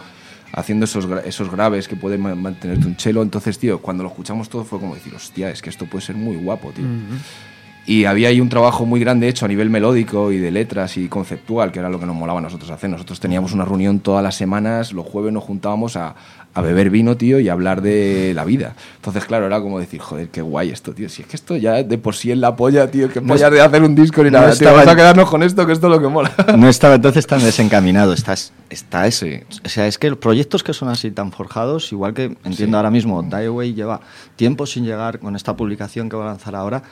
[0.50, 3.22] haciendo esos, esos graves que puede mantenerte un chelo.
[3.22, 6.16] Entonces, tío, cuando lo escuchamos todo fue como decir, hostia, es que esto puede ser
[6.16, 6.84] muy guapo, tío.
[6.84, 7.53] -huh.
[7.86, 11.08] Y había ahí un trabajo muy grande hecho a nivel melódico y de letras y
[11.08, 12.88] conceptual, que era lo que nos molaba a nosotros hacer.
[12.88, 16.14] Nosotros teníamos una reunión todas las semanas, los jueves nos juntábamos a,
[16.54, 18.74] a beber vino, tío, y a hablar de la vida.
[18.96, 21.08] Entonces, claro, era como decir, joder, qué guay esto, tío.
[21.08, 23.60] Si es que esto ya de por sí es la polla, tío, que pollas de
[23.60, 24.48] hacer un disco ni nada.
[24.48, 26.32] No tío, vamos a quedarnos con esto, que esto es lo que mola.
[26.56, 28.12] No estaba entonces tan desencaminado.
[28.12, 29.44] Estás, está ese.
[29.64, 32.74] O sea, es que los proyectos que son así tan forjados, igual que entiendo sí.
[32.76, 34.00] ahora mismo, Die Away lleva
[34.36, 36.82] tiempo sin llegar con esta publicación que va a lanzar ahora.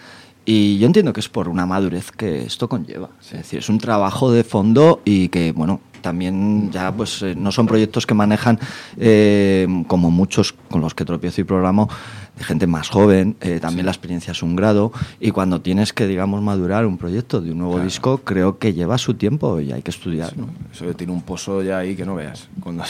[0.44, 3.11] Y yo entiendo que es por una madurez que esto conlleva.
[3.20, 7.52] Es decir, es un trabajo de fondo y que, bueno, también ya pues eh, no
[7.52, 8.59] son proyectos que manejan
[8.98, 11.88] eh, como muchos con los que tropiezo y programo
[12.37, 13.87] de gente más joven, eh, también sí.
[13.87, 17.59] la experiencia es un grado y cuando tienes que digamos madurar un proyecto de un
[17.59, 17.85] nuevo claro.
[17.85, 20.31] disco creo que lleva su tiempo y hay que estudiar.
[20.31, 20.37] Sí.
[20.38, 20.49] ¿no?
[20.73, 22.49] Eso tiene un pozo ya ahí que no veas.
[22.61, 22.85] Cuando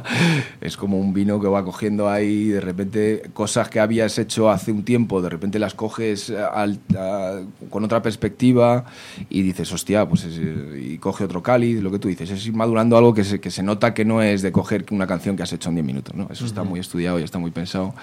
[0.60, 4.72] es como un vino que va cogiendo ahí de repente cosas que habías hecho hace
[4.72, 8.86] un tiempo, de repente las coges al, a, con otra perspectiva
[9.28, 10.40] y dices, hostia, pues es,
[10.80, 13.50] y coge otro cáliz, lo que tú dices, es ir madurando algo que se, que
[13.50, 16.14] se nota que no es de coger una canción que has hecho en 10 minutos,
[16.14, 16.28] ¿no?
[16.30, 16.50] Eso uh -huh.
[16.50, 17.94] está muy estudiado y está muy pensado.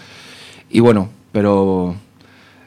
[0.76, 1.96] Y bueno, pero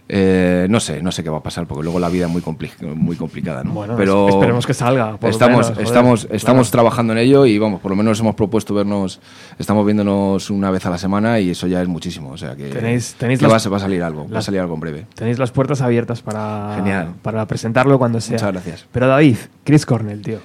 [0.08, 2.40] eh, no sé, no sé qué va a pasar porque luego la vida es muy,
[2.40, 3.72] compli muy complicada, ¿no?
[3.72, 5.18] Bueno, pero esperemos que salga.
[5.24, 6.70] estamos, menos, estamos, joder, estamos claro.
[6.70, 9.20] trabajando en ello y vamos, por lo menos hemos propuesto vernos,
[9.58, 12.70] estamos viéndonos una vez a la semana y eso ya es muchísimo, o sea que,
[12.70, 14.80] tenéis, tenéis que las, va, va, a salir algo, las, va a salir algo en
[14.80, 15.06] breve.
[15.14, 17.08] Tenéis las puertas abiertas para, Genial.
[17.20, 18.36] para presentarlo cuando sea.
[18.36, 18.86] Muchas gracias.
[18.90, 20.38] Pero David, Chris Cornell, tío.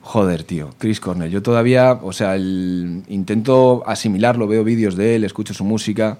[0.00, 1.30] Joder, tío, Chris Cornell.
[1.30, 6.16] Yo todavía, o sea, el, intento asimilarlo, veo vídeos de él, escucho su música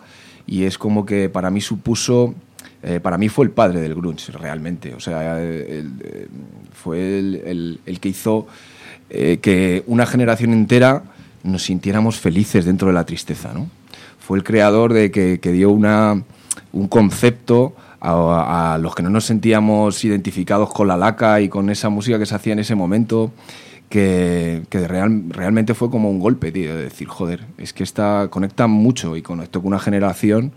[0.50, 2.34] y es como que para mí supuso,
[2.82, 6.28] eh, para mí fue el padre del grunge realmente, o sea, el, el,
[6.72, 8.48] fue el, el, que hizo
[9.10, 11.04] eh, que una generación entera
[11.44, 13.68] nos sintiéramos felices dentro de la tristeza, ¿no?
[14.18, 16.20] Fue el creador de que, que dio una,
[16.72, 21.70] un concepto a, a, los que no nos sentíamos identificados con la laca y con
[21.70, 23.32] esa música que se hacía en ese momento
[23.90, 28.28] que, que real, realmente fue como un golpe, tío, de decir, joder, es que esta
[28.30, 30.52] conecta mucho y conectó con una generación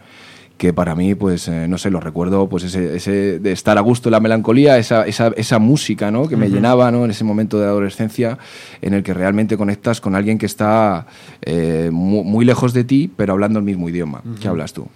[0.58, 3.82] que para mí, pues, eh, no sé, lo recuerdo, pues, ese, ese, de estar a
[3.82, 6.28] gusto en la melancolía, esa, esa, esa música, ¿no?
[6.28, 6.54] Que me uh -huh.
[6.54, 7.04] llenaba, ¿no?
[7.06, 8.38] En ese momento de adolescencia
[8.82, 11.08] en el que realmente conectas con alguien que está
[11.41, 14.39] eh, muy, muy, lejos de ti, pero hablando el mismo idioma uh -huh.
[14.39, 14.88] que hablas tú.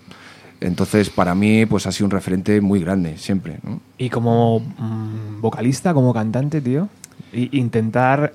[0.61, 3.57] Entonces, para mí, pues ha sido un referente muy grande, siempre.
[3.63, 3.81] ¿no?
[3.97, 6.87] Y como mmm, vocalista, como cantante, tío,
[7.33, 8.33] intentar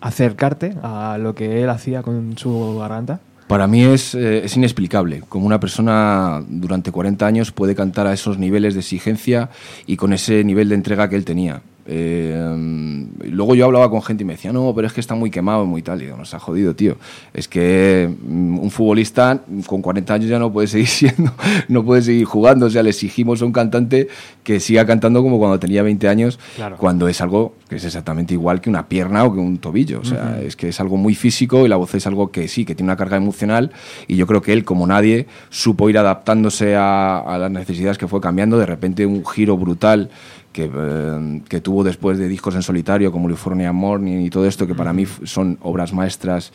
[0.00, 3.20] acercarte a lo que él hacía con su garganta?
[3.46, 8.14] Para mí es, eh, es, inexplicable como una persona durante 40 años puede cantar a
[8.14, 9.50] esos niveles de exigencia
[9.86, 11.60] y con ese nivel de entrega que él tenía.
[11.86, 15.30] Eh, luego yo hablaba con gente y me decía, no, pero es que está muy
[15.30, 16.00] quemado muy tal.
[16.00, 16.96] Y digo, nos ha jodido, tío.
[17.32, 21.32] Es que mm, un futbolista con 40 años ya no puede seguir siendo,
[21.68, 22.66] no puede seguir jugando.
[22.66, 24.08] O sea, le exigimos a un cantante
[24.42, 26.76] que siga cantando como cuando tenía 20 años, claro.
[26.76, 30.00] cuando es algo que es exactamente igual que una pierna o que un tobillo.
[30.00, 30.46] O sea, uh -huh.
[30.46, 32.90] es que es algo muy físico y la voz es algo que sí, que tiene
[32.90, 33.72] una carga emocional.
[34.06, 38.08] Y yo creo que él, como nadie, supo ir adaptándose a, a las necesidades que
[38.08, 38.58] fue cambiando.
[38.58, 40.10] De repente, un giro brutal
[40.54, 44.66] que, eh, que, tuvo después de discos en solitario como California Morning y todo esto,
[44.66, 46.52] que para mí son obras maestras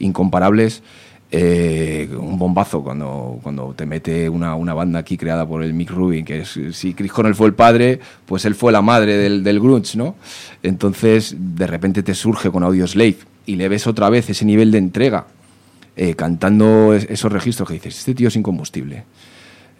[0.00, 0.82] incomparables.
[1.34, 5.90] Eh, un bombazo cuando, cuando te mete una, una, banda aquí creada por el Mick
[5.90, 9.42] Rubin, que es, si Chris Cornell fue el padre, pues él fue la madre del,
[9.42, 10.14] del grunge, ¿no?
[10.62, 14.70] Entonces, de repente te surge con Audio Slave y le ves otra vez ese nivel
[14.70, 15.26] de entrega,
[15.96, 19.04] eh, cantando esos registros que dices, este tío es incombustible.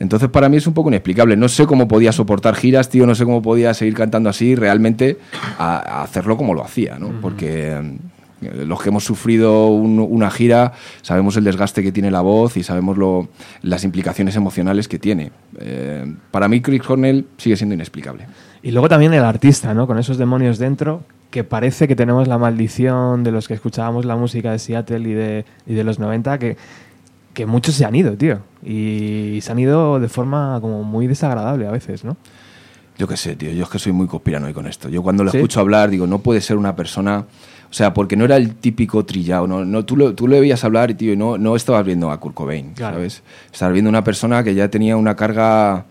[0.03, 1.37] Entonces para mí es un poco inexplicable.
[1.37, 5.19] No sé cómo podía soportar giras, tío, no sé cómo podía seguir cantando así, realmente
[5.59, 7.07] a, a hacerlo como lo hacía, ¿no?
[7.07, 7.21] Uh -huh.
[7.21, 7.81] Porque
[8.43, 12.57] eh, los que hemos sufrido un, una gira sabemos el desgaste que tiene la voz
[12.57, 13.29] y sabemos lo,
[13.63, 15.31] las implicaciones emocionales que tiene.
[15.61, 18.27] Eh, para mí Chris Cornell sigue siendo inexplicable.
[18.61, 19.87] Y luego también el artista, ¿no?
[19.87, 24.17] Con esos demonios dentro, que parece que tenemos la maldición de los que escuchábamos la
[24.17, 26.57] música de Seattle y de, y de los 90, que
[27.35, 28.41] que muchos se han ido, tío.
[28.65, 32.17] Y se han ido de forma como muy desagradable a veces, ¿no?
[32.99, 33.51] Yo qué sé, tío.
[33.53, 34.89] Yo es que soy muy conspiranoico con esto.
[34.89, 35.39] Yo cuando lo ¿Sí?
[35.39, 37.25] escucho hablar digo, no puede ser una persona...
[37.71, 39.47] O sea, porque no era el típico trillado.
[39.47, 42.21] No, no, tú, lo, tú le veías hablar y, tío, no, no estabas viendo a
[42.21, 42.97] Kurt Cobain, claro.
[42.97, 43.23] ¿sabes?
[43.51, 45.87] Estabas viendo una persona que ya tenía una carga,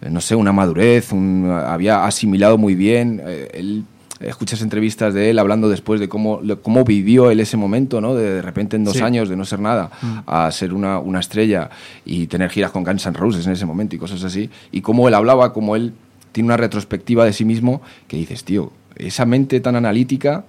[0.00, 3.20] eh, no sé, una madurez, un, había asimilado muy bien.
[3.22, 3.84] Eh, él
[4.20, 8.14] escuchas entrevistas de él hablando después de cómo, cómo vivió él ese momento, ¿no?
[8.14, 9.02] De, de repente en dos sí.
[9.02, 10.18] años de no ser nada mm.
[10.26, 11.70] a ser una, una, estrella
[12.04, 14.50] y tener giras con Guns N' Roses en ese momento y cosas así.
[14.72, 15.92] Y cómo él hablaba, cómo él
[16.32, 20.44] tiene una retrospectiva de sí mismo que dices, tío, esa mente tan analítica,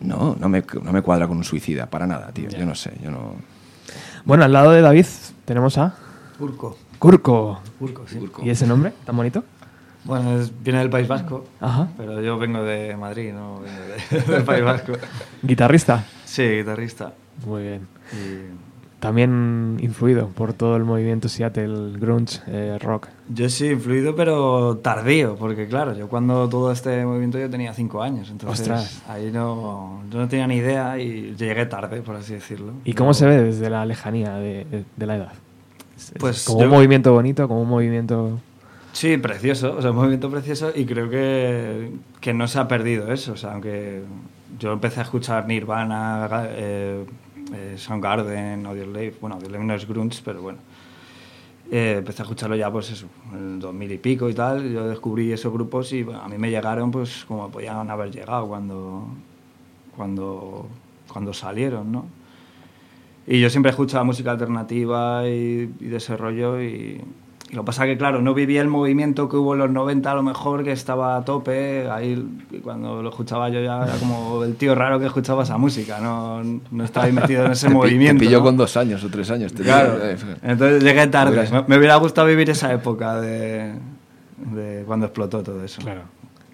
[0.00, 2.48] no, no me, no me cuadra con un suicida, para nada, tío.
[2.48, 3.34] Yo no sé, yo no.
[4.24, 5.06] Bueno, al lado de David
[5.44, 5.94] tenemos a
[6.38, 6.76] Urco.
[6.98, 7.60] Curco.
[7.80, 8.18] Urco, sí.
[8.42, 9.44] ¿Y ese nombre tan bonito?
[10.04, 11.88] Bueno, es- viene del País Vasco, Ajá.
[11.96, 14.92] pero yo vengo de Madrid, no vengo de- del País Vasco.
[15.42, 16.04] Guitarrista.
[16.24, 17.12] Sí, guitarrista.
[17.46, 17.86] Muy bien.
[18.12, 23.08] Y También influido por todo el movimiento Seattle grunge eh, rock.
[23.30, 28.02] yo sí influido, pero tardío, porque claro, yo cuando todo este movimiento yo tenía cinco
[28.02, 29.02] años, entonces Ostras.
[29.08, 32.74] ahí no, yo no tenía ni idea y llegué tarde, por así decirlo.
[32.84, 35.32] ¿Y cómo se ve desde la lejanía de, la edad?
[35.96, 38.38] Es- es Pues como yo- un movimiento bonito, como un movimiento...
[38.92, 43.12] Sí, precioso, o sea, un movimiento precioso y creo que, que no se ha perdido
[43.12, 44.02] eso, o sea, aunque
[44.58, 47.06] yo empecé a escuchar Nirvana, eh,
[47.52, 50.58] eh, Soundgarden, Audioslave, bueno, Audioslave no es grunge, pero bueno,
[51.72, 54.88] Eh, empecé a escucharlo ya, pues eso, en el 2000 y pico y tal, yo
[54.88, 59.06] descubrí esos grupos y a mí me llegaron pues como podían haber llegado cuando,
[59.96, 60.68] cuando,
[61.08, 62.06] cuando salieron, ¿no?
[63.26, 65.88] Y yo siempre he escuchado música alternativa y, y
[66.60, 67.00] y,
[67.50, 70.10] y lo que pasa que, claro, no vivía el movimiento que hubo en los 90
[70.10, 72.24] a lo mejor, que estaba a tope, ahí
[72.62, 76.42] cuando lo escuchaba yo ya era como el tío raro que escuchaba esa música, no,
[76.70, 78.20] no estaba ahí metido en ese Te pi- movimiento.
[78.20, 78.44] Te pilló ¿no?
[78.44, 79.52] con dos años o tres años.
[79.52, 81.48] te Claro, eh, entonces llegué tarde.
[81.50, 83.72] Me, me hubiera gustado vivir esa época de,
[84.54, 85.82] de cuando explotó todo eso.
[85.82, 86.02] Claro.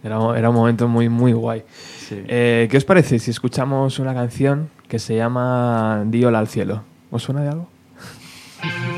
[0.03, 1.63] Era, era un momento muy, muy guay.
[1.99, 2.23] Sí.
[2.29, 6.85] Eh, ¿Qué os parece si escuchamos una canción que se llama Di hola al cielo?
[7.11, 7.69] ¿Os suena de algo?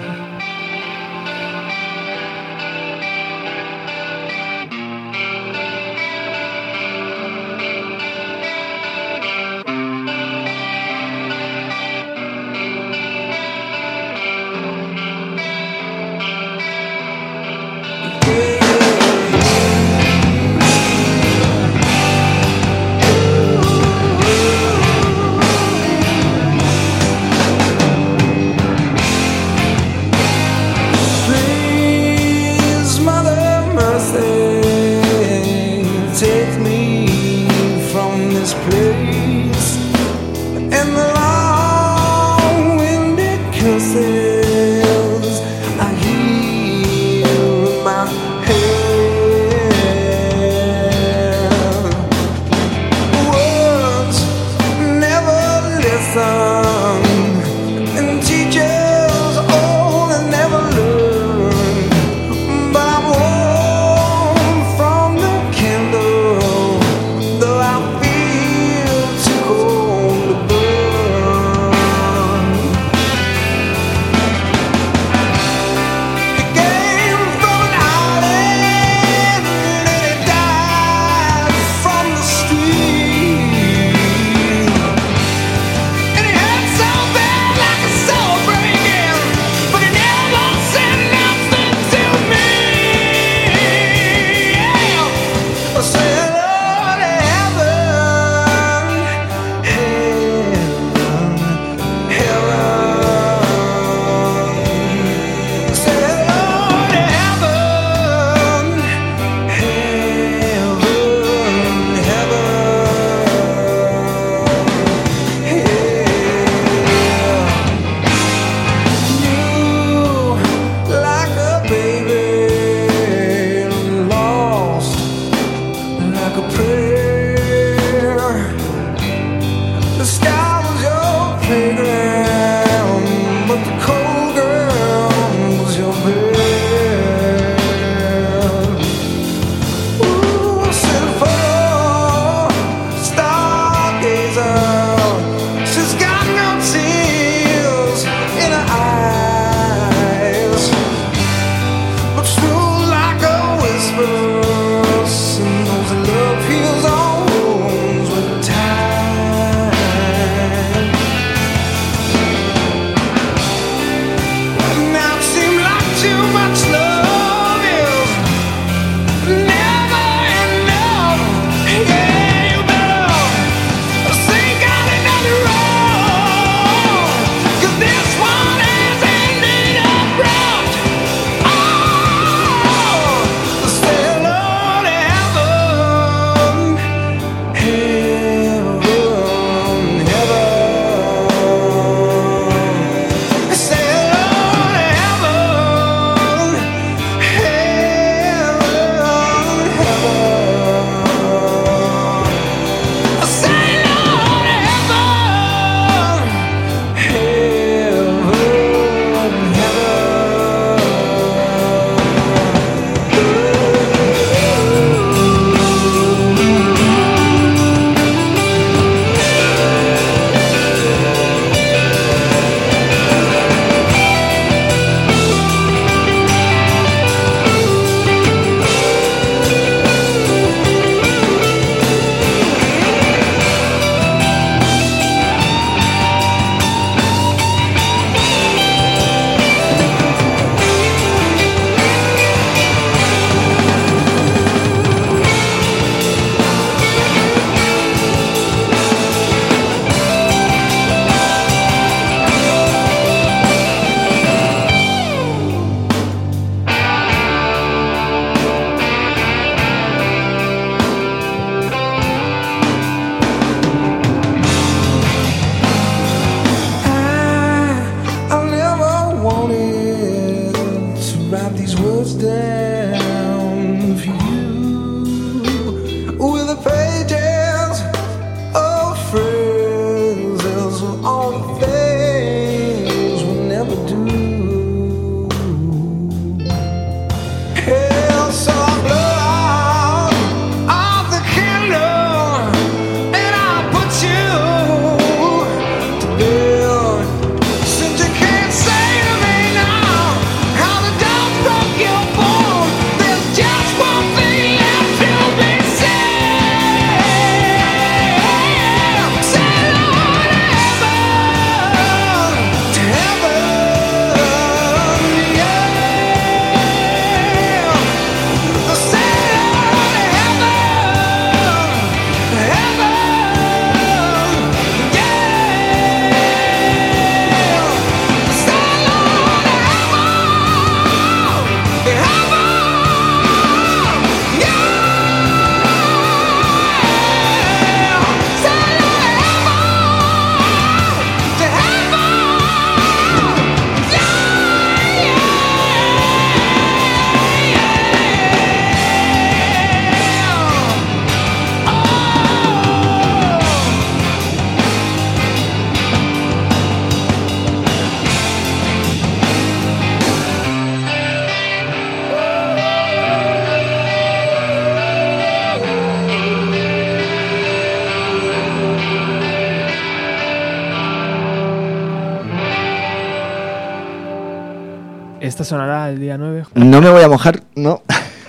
[376.59, 377.83] No me voy a mojar, no.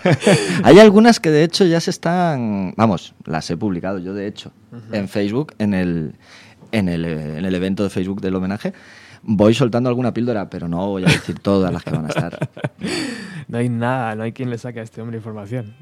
[0.63, 4.51] Hay algunas que de hecho ya se están, vamos, las he publicado yo de hecho
[4.91, 6.13] en Facebook, en el,
[6.71, 8.73] en, el, en el evento de Facebook del homenaje.
[9.23, 12.49] Voy soltando alguna píldora, pero no voy a decir todas las que van a estar.
[13.47, 15.73] No hay nada, no hay quien le saque a este hombre información.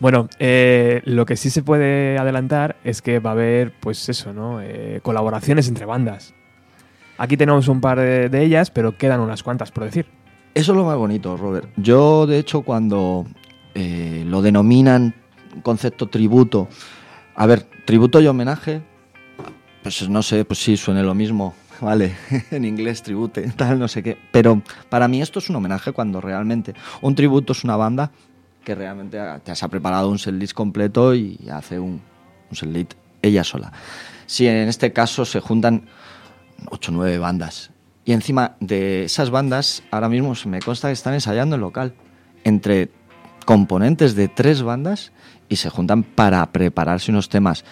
[0.00, 4.32] Bueno, eh, lo que sí se puede adelantar es que va a haber, pues eso,
[4.32, 4.60] ¿no?
[4.60, 6.34] Eh, colaboraciones entre bandas.
[7.16, 10.06] Aquí tenemos un par de, de ellas, pero quedan unas cuantas por decir.
[10.54, 11.70] Eso es lo más bonito, Robert.
[11.76, 13.26] Yo, de hecho, cuando
[13.74, 15.14] eh, lo denominan
[15.62, 16.68] concepto tributo,
[17.34, 18.82] a ver, tributo y homenaje,
[19.82, 22.16] pues no sé, pues sí, suene lo mismo, vale,
[22.50, 24.18] en inglés tribute, tal, no sé qué.
[24.32, 28.10] Pero para mí esto es un homenaje cuando realmente un tributo es una banda
[28.64, 32.02] que realmente te has ha preparado un setlist completo y hace un,
[32.50, 33.72] un setlist ella sola.
[34.26, 35.88] Si en este caso se juntan
[36.70, 37.70] 8 o 9 bandas.
[38.08, 41.92] Y encima de esas bandas, ahora mismo me consta que están ensayando en local.
[42.42, 42.88] Entre
[43.44, 45.12] componentes de tres bandas
[45.50, 47.66] y se juntan para prepararse unos temas.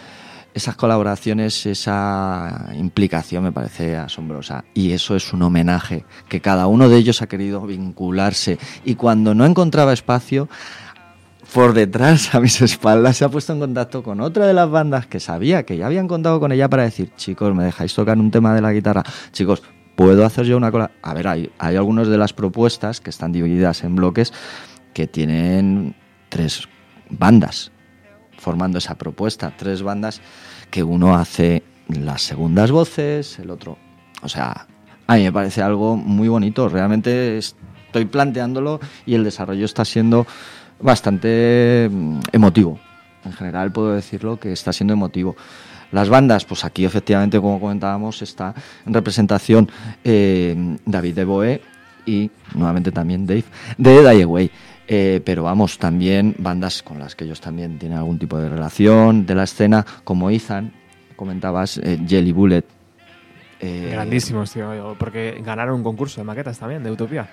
[0.53, 4.67] Esas colaboraciones, esa implicación me parece asombrosa.
[4.75, 8.59] Y eso es un homenaje, que cada uno de ellos ha querido vincularse.
[8.85, 10.51] Y cuando no encontraba espacio,
[11.55, 15.07] por detrás, a mis espaldas, se ha puesto en contacto con otra de las bandas
[15.07, 18.31] que sabía que ya habían contado con ella para decir, chicos, ¿me dejáis tocar un
[18.31, 19.03] tema de la guitarra?
[19.33, 19.63] Chicos,
[19.97, 20.93] ¿puedo hacer yo una cola?
[21.03, 24.33] A ver, hay, hay algunas de las propuestas que están divididas en bloques
[24.95, 25.97] que tienen
[26.29, 26.69] tres
[27.11, 27.73] bandas
[28.39, 30.21] formando esa propuesta, tres bandas
[30.71, 33.79] que uno hace las segundas voces, el otro,
[34.23, 34.67] o sea,
[35.07, 40.27] a mí me parece algo muy bonito, realmente estoy planteándolo y el desarrollo está siendo
[40.81, 42.79] bastante mm, emotivo.
[43.25, 45.37] En general puedo decirlo que está siendo emotivo.
[45.97, 49.71] Las bandas, pues aquí efectivamente, como comentábamos, está en representación
[50.05, 51.63] eh, David de Boe
[52.05, 53.45] y nuevamente también Dave
[53.79, 54.51] de Die Away.
[54.89, 59.25] Eh, pero vamos, también bandas con las que ellos también tienen algún tipo de relación
[59.25, 60.71] de la escena, como Ethan,
[61.17, 62.65] comentabas, eh, Jelly Bullet.
[63.59, 64.95] Grandísimos, tío.
[64.99, 67.27] Porque ganaron un concurso de maquetas también, de Utopía.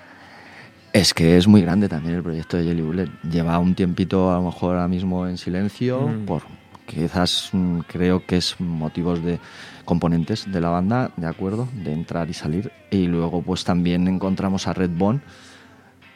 [0.90, 3.08] Es que es muy grande también el proyecto de Jelly Bullet.
[3.30, 6.24] Lleva un tiempito a lo mejor ahora mismo en silencio, Mm.
[6.24, 6.42] por
[6.86, 9.38] quizás mm, creo que es motivos de
[9.84, 12.72] componentes de la banda, de acuerdo, de entrar y salir.
[12.90, 15.20] Y luego pues también encontramos a Redbone,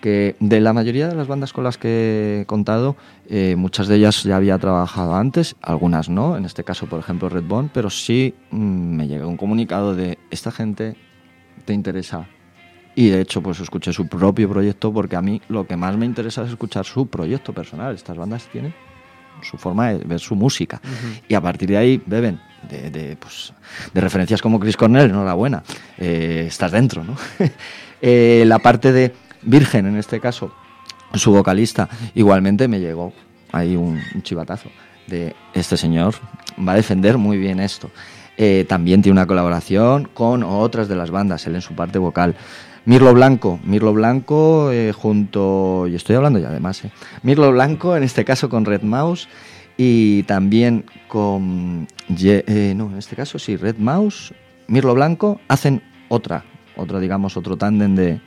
[0.00, 2.96] que de la mayoría de las bandas con las que he contado,
[3.28, 7.28] eh, muchas de ellas ya había trabajado antes, algunas no, en este caso por ejemplo
[7.28, 10.96] Redbone, pero sí mm, me llegó un comunicado de esta gente
[11.64, 12.28] te interesa
[12.98, 16.04] y de hecho, pues escuché su propio proyecto porque a mí lo que más me
[16.04, 17.94] interesa es escuchar su proyecto personal.
[17.94, 18.74] Estas bandas tienen
[19.42, 20.80] su forma de ver su música.
[21.28, 23.52] Y a partir de ahí beben de, de, pues,
[23.92, 25.62] de referencias como Chris Cornell, enhorabuena.
[25.96, 27.16] Eh, estás dentro, ¿no?
[28.00, 29.12] Eh, la parte de
[29.42, 30.54] Virgen, en este caso,
[31.14, 33.12] su vocalista, igualmente me llegó
[33.50, 34.70] ahí un, un chivatazo
[35.08, 36.14] de este señor
[36.66, 37.90] va a defender muy bien esto.
[38.36, 42.36] Eh, también tiene una colaboración con otras de las bandas, él en su parte vocal.
[42.88, 46.90] Mirlo Blanco, Mirlo Blanco eh, junto, y estoy hablando ya además, eh,
[47.22, 49.28] Mirlo Blanco en este caso con Red Mouse
[49.76, 51.86] y también con,
[52.18, 54.32] eh, no, en este caso sí, Red Mouse,
[54.68, 58.22] Mirlo Blanco hacen otra, otra digamos, otro tándem de,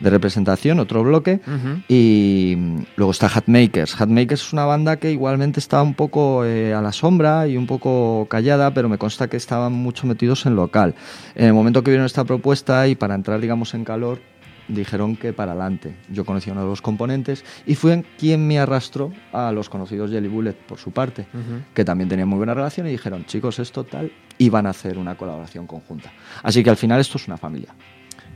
[0.00, 1.40] de representación, otro bloque.
[1.46, 1.82] Ujú.
[1.88, 4.00] Y mm, luego está Hatmakers.
[4.00, 7.66] Hatmakers es una banda que igualmente está un poco eh, a la sombra y un
[7.66, 10.94] poco callada, pero me consta que estaban mucho metidos en local.
[11.34, 14.20] En el momento que vieron esta propuesta y para entrar, digamos, en calor,
[14.68, 15.96] dijeron que para adelante.
[16.10, 20.10] Yo conocí a uno de los componentes y fue quien me arrastró a los conocidos
[20.12, 21.62] Jelly Bullet por su parte, Ujú.
[21.74, 24.96] que también tenían muy buena relación y dijeron, chicos, esto tal, y van a hacer
[24.96, 26.12] una colaboración conjunta.
[26.44, 27.74] Así que al final esto es una familia.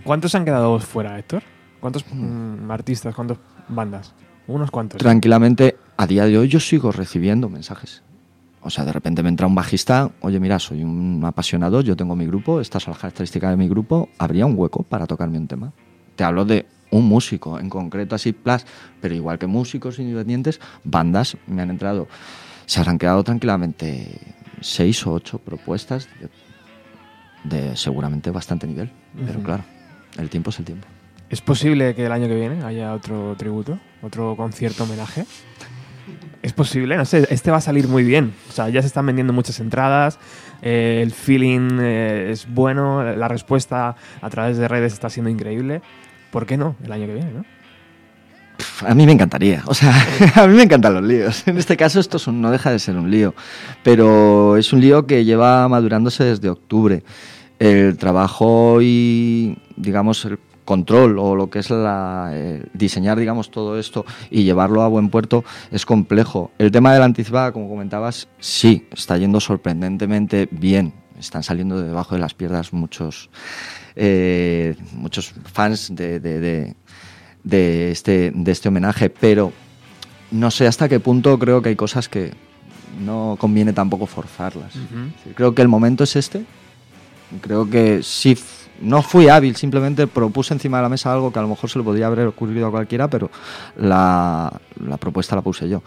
[0.02, 1.42] ¿Cuántos han quedado fuera, Héctor?
[1.84, 3.36] ¿Cuántos mm, artistas, cuántas
[3.68, 4.14] bandas?
[4.46, 4.98] Unos cuantos.
[4.98, 8.02] tranquilamente, a día de hoy yo sigo recibiendo mensajes.
[8.62, 12.16] O sea, de repente me entra un bajista, oye, mira, soy un apasionado, yo tengo
[12.16, 15.46] mi grupo, estas son las características de mi grupo, ¿habría un hueco para tocarme un
[15.46, 15.74] tema?
[16.16, 18.64] Te hablo de un músico, en concreto así, plus,
[19.02, 22.08] pero igual que músicos independientes, bandas me han entrado.
[22.64, 24.22] Se habrán quedado tranquilamente
[24.62, 26.08] seis o ocho propuestas
[27.44, 28.90] de, de seguramente bastante nivel.
[29.26, 29.64] Pero claro,
[30.16, 30.86] el tiempo es el tiempo.
[31.34, 33.76] ¿Es posible que el año que viene haya otro tributo?
[34.02, 35.26] ¿Otro concierto homenaje?
[36.42, 38.32] Es posible, no sé, este va a salir muy bien.
[38.48, 40.20] O sea, ya se están vendiendo muchas entradas,
[40.62, 45.82] eh, el feeling eh, es bueno, la respuesta a través de redes está siendo increíble.
[46.30, 47.30] ¿Por qué no el año que viene?
[48.86, 49.92] A mí me encantaría, o sea,
[50.36, 51.48] a mí me encantan los líos.
[51.48, 53.34] En este caso esto no deja de ser un lío,
[53.82, 57.02] pero es un lío que lleva madurándose desde octubre.
[57.58, 63.78] El trabajo y, digamos, el control o lo que es la, eh, diseñar, digamos, todo
[63.78, 66.50] esto y llevarlo a buen puerto es complejo.
[66.58, 70.92] El tema de la anticipada, como comentabas, sí, está yendo sorprendentemente bien.
[71.18, 73.30] Están saliendo de debajo de las piernas muchos,
[73.94, 76.74] eh, muchos fans de, de- de-
[77.44, 79.52] de este, de este homenaje, pero
[80.30, 82.32] no sé hasta qué punto creo que hay cosas que
[83.04, 84.72] no conviene tampoco forzarlas.
[85.34, 86.44] Creo que el momento es este.
[87.42, 88.36] Creo que sí,
[88.84, 91.78] no fui hábil, simplemente propuse encima de la mesa algo que a lo mejor se
[91.78, 93.30] le podría haber ocurrido a cualquiera, pero
[93.76, 94.52] la,
[94.86, 95.82] la propuesta la puse yo.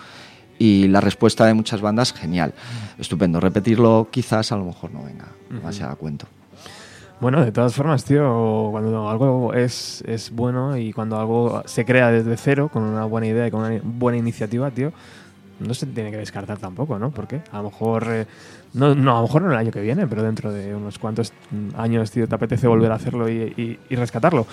[0.59, 2.53] Y la respuesta de muchas bandas, genial,
[2.97, 3.39] estupendo.
[3.39, 6.25] Repetirlo quizás a lo mejor no venga demasiado a cuento.
[7.19, 12.11] Bueno, de todas formas, tío, cuando algo es, es bueno y cuando algo se crea
[12.11, 14.91] desde cero, con una buena idea y con una buena iniciativa, tío,
[15.59, 17.09] no se tiene que descartar tampoco, ¿no?
[17.09, 18.27] Porque a lo mejor, eh,
[18.73, 21.33] no, no, a lo mejor no el año que viene, pero dentro de unos cuantos
[21.75, 24.45] años, tío, te apetece volver a hacerlo y, rescatarlo.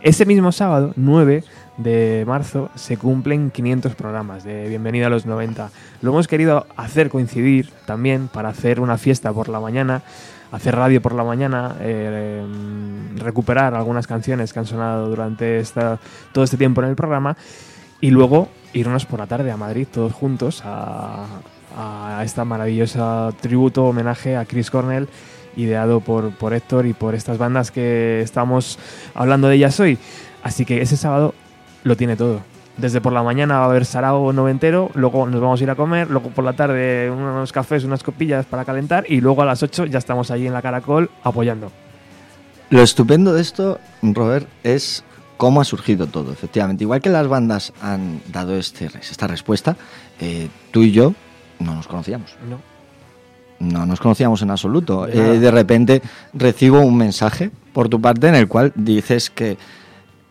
[0.00, 1.44] Ese mismo sábado, 9
[1.78, 5.70] de marzo, se cumplen 500 programas de Bienvenida a los 90.
[6.02, 10.02] Lo hemos querido hacer coincidir también para hacer una fiesta por la mañana
[10.52, 15.62] hacer radio por la mañana, eh, mm, recuperar algunas canciones que han sonado durante
[16.32, 17.36] todo este tiempo en el programa
[18.00, 21.26] y luego irnos por la tarde a Madrid todos juntos a,
[21.76, 25.08] a esta maravillosa tributo, homenaje a Chris Cornell
[25.56, 28.78] ideado por, por Héctor y por estas bandas que estamos
[29.14, 29.98] hablando de ellas hoy.
[30.42, 31.34] Así que ese sábado
[31.84, 32.40] lo tiene todo.
[32.76, 35.74] Desde por la mañana va a haber sarao noventero, luego nos vamos a ir a
[35.74, 39.62] comer, luego por la tarde unos cafés, unas copillas para calentar y luego a las
[39.62, 41.70] 8 ya estamos allí en la Caracol apoyando.
[42.70, 45.04] Lo estupendo de esto, Robert, es
[45.36, 46.84] cómo ha surgido todo, efectivamente.
[46.84, 49.76] Igual que las bandas han dado este, esta respuesta,
[50.20, 51.12] eh, tú y yo
[51.60, 52.34] no nos conocíamos.
[52.48, 52.58] ¿no?
[53.60, 55.06] No nos conocíamos en absoluto.
[55.06, 55.32] De nada.
[55.34, 56.02] de repente
[56.34, 59.58] recibo un mensaje por tu parte en el cual dices que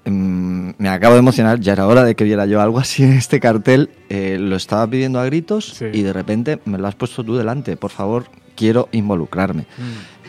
[0.05, 3.13] mm, me acabo de emocionar, ya era hora de que viera yo algo así en
[3.13, 3.89] este cartel.
[4.09, 5.85] eh, lo estaba pidiendo a gritos Sí.
[5.93, 7.77] y de repente me lo has puesto tú delante.
[7.77, 8.25] Por favor,
[8.55, 9.65] quiero involucrarme.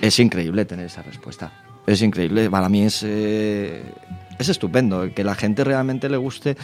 [0.00, 1.52] Es increíble tener esa respuesta.
[1.86, 2.48] Es increíble.
[2.50, 3.82] Para mí es, eh,
[4.38, 6.56] es estupendo que la gente realmente le guste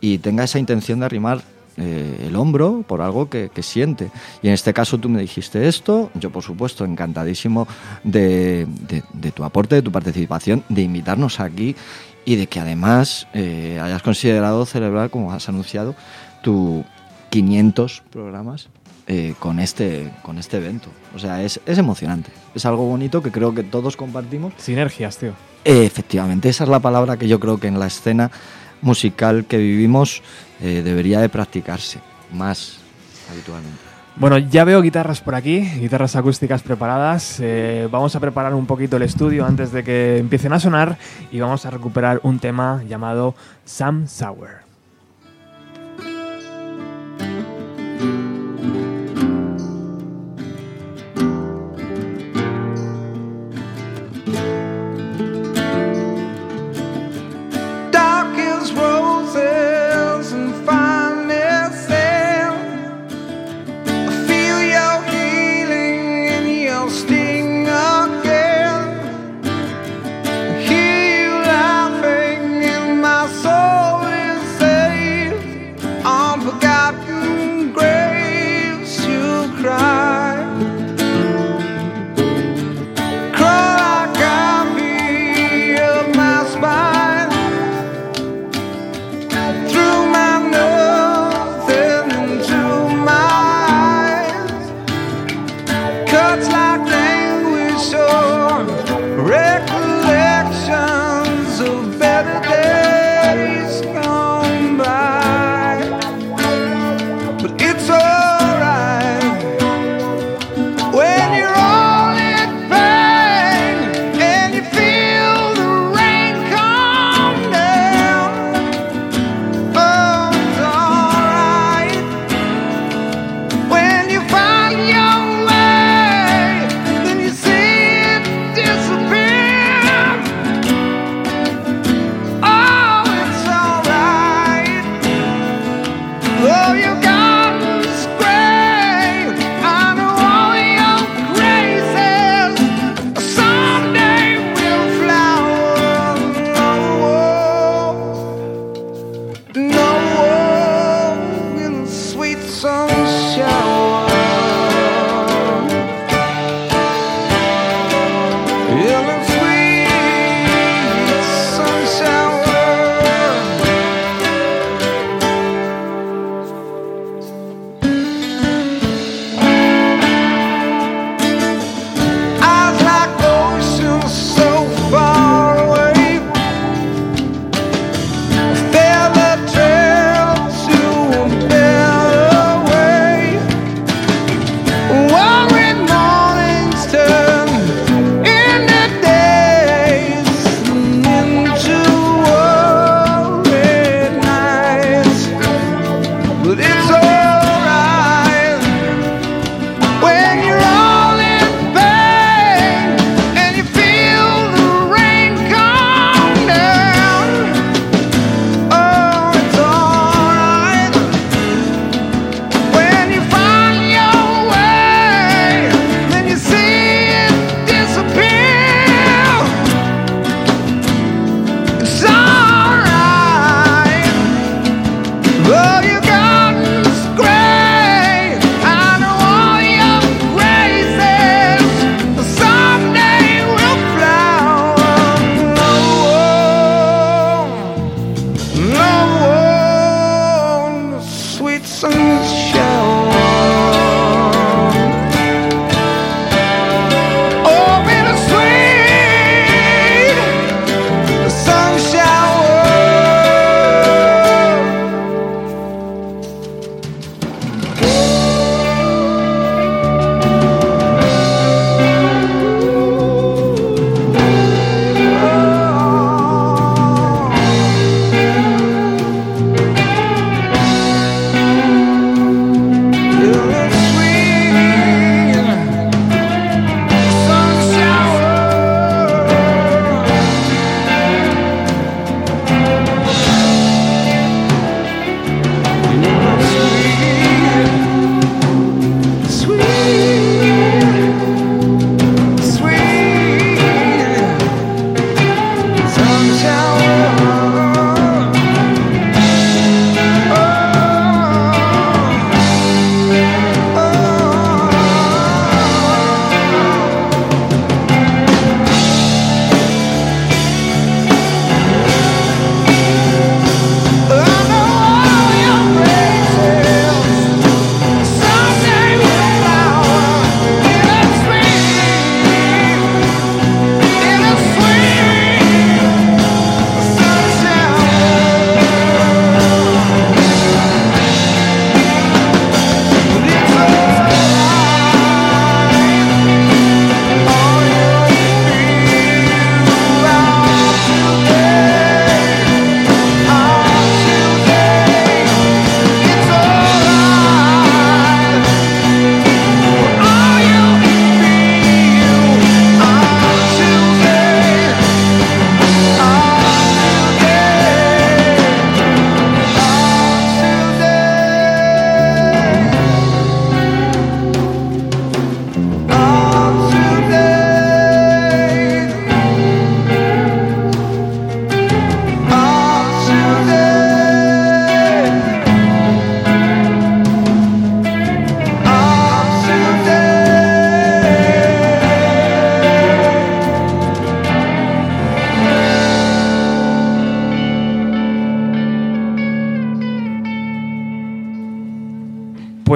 [0.00, 1.40] y tenga esa intención de arrimar
[1.76, 4.10] eh, el hombro por algo que, que siente.
[4.42, 7.66] Y en este caso tú me dijiste esto, yo por supuesto encantadísimo
[8.04, 11.74] de, de- de tu aporte, de tu participación, de invitarnos aquí
[12.24, 15.94] y de que además eh, hayas considerado celebrar, como has anunciado,
[16.42, 16.84] tu
[17.30, 18.68] 500 programas
[19.06, 20.88] eh, con, este, con este evento.
[21.14, 22.30] O sea, es, es emocionante.
[22.54, 24.54] Es algo bonito que creo que todos compartimos.
[24.56, 25.32] Sinergias, tío.
[25.64, 28.30] Eh, efectivamente, esa es la palabra que yo creo que en la escena
[28.84, 30.22] musical que vivimos
[30.60, 31.98] eh, debería de practicarse
[32.32, 32.78] más
[33.30, 33.78] habitualmente.
[34.16, 37.40] Bueno, ya veo guitarras por aquí, guitarras acústicas preparadas.
[37.40, 40.98] Eh, vamos a preparar un poquito el estudio antes de que empiecen a sonar
[41.32, 44.63] y vamos a recuperar un tema llamado Sam Sour.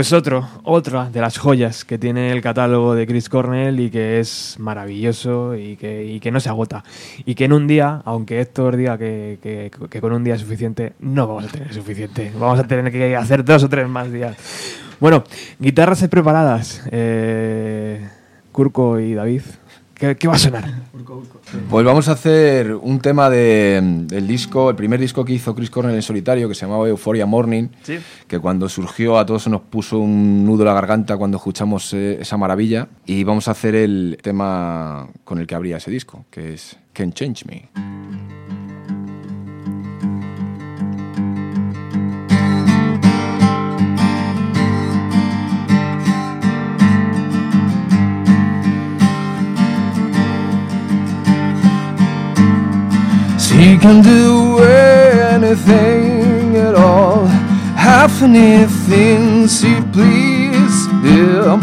[0.08, 4.20] Pues otro, otra de las joyas que tiene el catálogo de Chris Cornell y que
[4.20, 6.82] es maravilloso y que, y que no se agota.
[7.26, 10.40] Y que en un día, aunque Héctor diga que, que- que con un día es
[10.40, 12.32] suficiente, no vamos a tener suficiente.
[12.40, 14.34] Vamos a tener que hacer dos o tres más días.
[14.98, 15.24] Bueno,
[15.58, 16.82] guitarras preparadas.
[16.90, 18.08] Eh,
[18.50, 19.42] Curco y David.
[19.98, 20.64] ¿Qué, qué va a sonar?
[21.68, 25.70] Pues vamos a hacer un tema de, del disco, el primer disco que hizo Chris
[25.70, 27.68] Cornell en solitario, que se llamaba Euphoria Morning,
[28.26, 31.92] que cuando surgió a todos se nos puso un nudo en la garganta cuando escuchamos
[31.94, 32.88] eh, esa maravilla.
[33.06, 37.14] Y vamos a hacer el tema con el que abría ese disco, que es Can't
[37.14, 38.37] Change Me.
[53.78, 57.26] Can do anything at all,
[57.76, 60.86] half anything she please.
[61.04, 61.58] Yeah,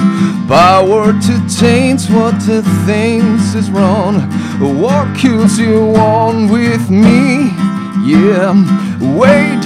[0.48, 4.22] power to change what the things is wrong.
[4.60, 7.52] What kills you on with me?
[8.06, 8.54] Yeah,
[9.18, 9.62] wait,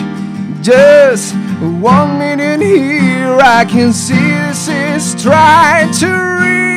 [0.64, 3.38] just one minute here.
[3.40, 6.69] I can see this is trying to read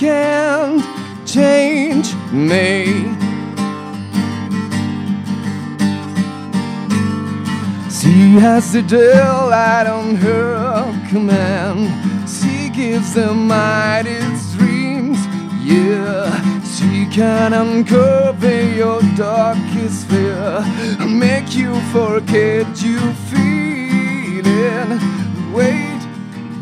[0.00, 0.82] can't
[1.28, 2.86] change me.
[7.90, 11.90] She has the daylight on her command.
[12.26, 14.20] She gives the mighty
[14.56, 15.18] dreams.
[15.62, 16.30] Yeah,
[16.62, 20.64] she can uncover your darkest fear,
[21.06, 22.98] make you forget you
[23.28, 24.98] feeling.
[25.52, 26.00] Wait,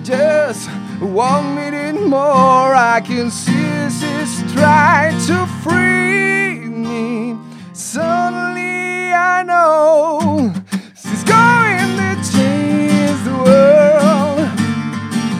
[0.02, 0.68] just
[0.98, 1.67] one minute
[2.08, 2.74] more.
[2.74, 7.36] I can see she's trying to free me.
[7.74, 10.52] Suddenly I know
[10.96, 14.48] she's going to change the world.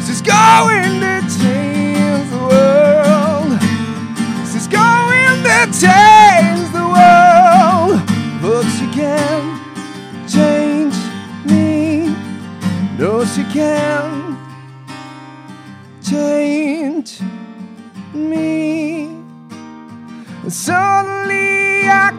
[0.04, 3.50] She's going to change the world.
[4.50, 7.96] She's going to change the world.
[8.42, 9.50] But she can't
[10.28, 10.96] change
[11.46, 12.14] me.
[12.98, 13.97] No, she can't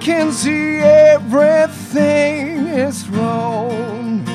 [0.09, 4.25] can see everything is wrong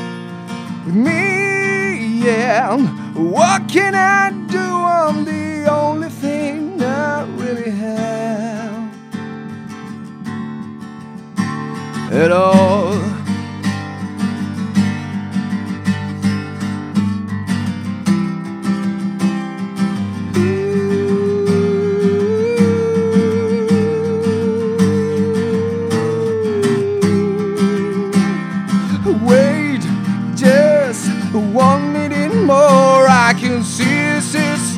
[0.86, 2.20] with me.
[2.24, 2.76] Yeah,
[3.34, 4.60] what can I do?
[4.60, 8.94] I'm the only thing I really have
[12.12, 12.93] at all.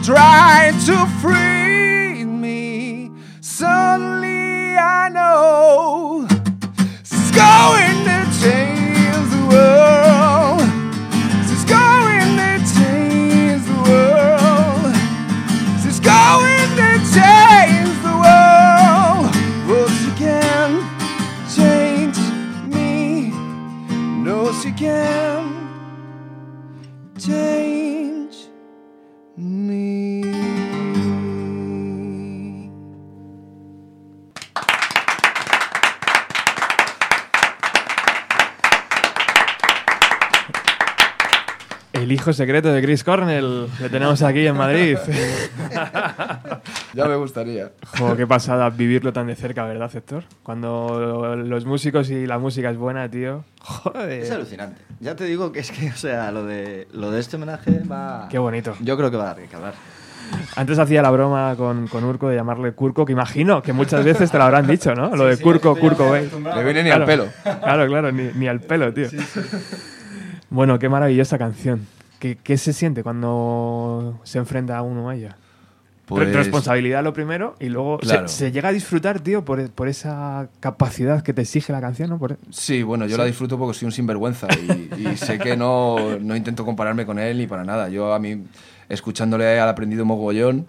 [0.07, 3.11] Trying to free me.
[3.41, 6.29] Suddenly I know
[7.03, 10.63] she's going to change the world.
[11.49, 14.95] She's going to change the world.
[15.83, 19.27] She's going to change the world.
[19.67, 20.87] But she can't
[21.57, 22.19] change
[22.73, 23.33] me.
[24.23, 25.51] No, she can't
[27.19, 28.37] change
[29.37, 29.66] me.
[42.07, 43.67] El hijo secreto de Chris Cornell.
[43.81, 44.97] Le tenemos aquí en Madrid.
[46.95, 47.73] Ya me gustaría.
[47.99, 50.23] Jo, qué pasada vivirlo tan de cerca, ¿verdad, Héctor?
[50.45, 53.43] Cuando los músicos y la música es buena, tío.
[53.61, 54.23] Joder.
[54.23, 54.81] Es alucinante.
[55.01, 58.29] Ya te digo que es que, o sea, lo de, lo de este homenaje va.
[58.31, 58.77] Qué bonito.
[58.83, 59.75] Yo creo que va a dar que hablar.
[60.55, 64.31] Antes hacía la broma con, con Urco de llamarle Curco, que imagino que muchas veces
[64.31, 65.17] te lo habrán dicho, ¿no?
[65.17, 66.31] Lo de Curco, Curco, Bay.
[66.55, 67.27] Le viene ni al pelo.
[67.43, 69.09] Claro, claro, ni, ni al pelo, tío.
[70.49, 71.96] Bueno, qué maravillosa canción.
[72.19, 75.37] ¿Qué, qué se siente cuando se enfrenta a uno a ella?
[76.07, 78.29] Pues- Responsabilidad lo primero y luego se- Claro.
[78.29, 82.19] se, llega a disfrutar, tío, por, por esa capacidad que te exige la canción, ¿no?
[82.19, 86.17] Por- Sí, bueno, yo la disfruto porque soy un sinvergüenza y, y sé que no,
[86.21, 87.89] no intento compararme con él ni para nada.
[87.89, 88.45] Yo a mí,
[88.89, 90.67] escuchándole, he aprendido mogollón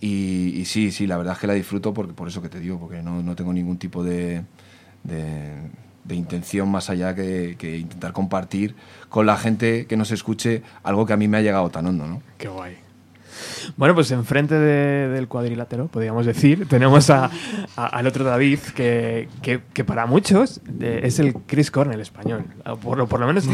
[0.00, 2.60] Y, y sí, sí, la verdad es que la disfruto porque, por eso que te
[2.60, 4.42] digo, porque no, no tengo ningún tipo de,
[5.02, 5.54] de,
[6.04, 8.74] de intención más allá que, que intentar compartir
[9.08, 12.06] con la gente que nos escuche algo que a mí me ha llegado tan hondo,
[12.06, 12.22] ¿no?
[12.38, 12.76] Qué guay.
[13.76, 17.30] Bueno, pues enfrente de- del cuadrilátero, podríamos decir, tenemos a-
[17.76, 22.44] a- al otro David, que, que- que para muchos eh, es el Chris Cornell español.
[22.82, 23.46] Por, lo- por lo menos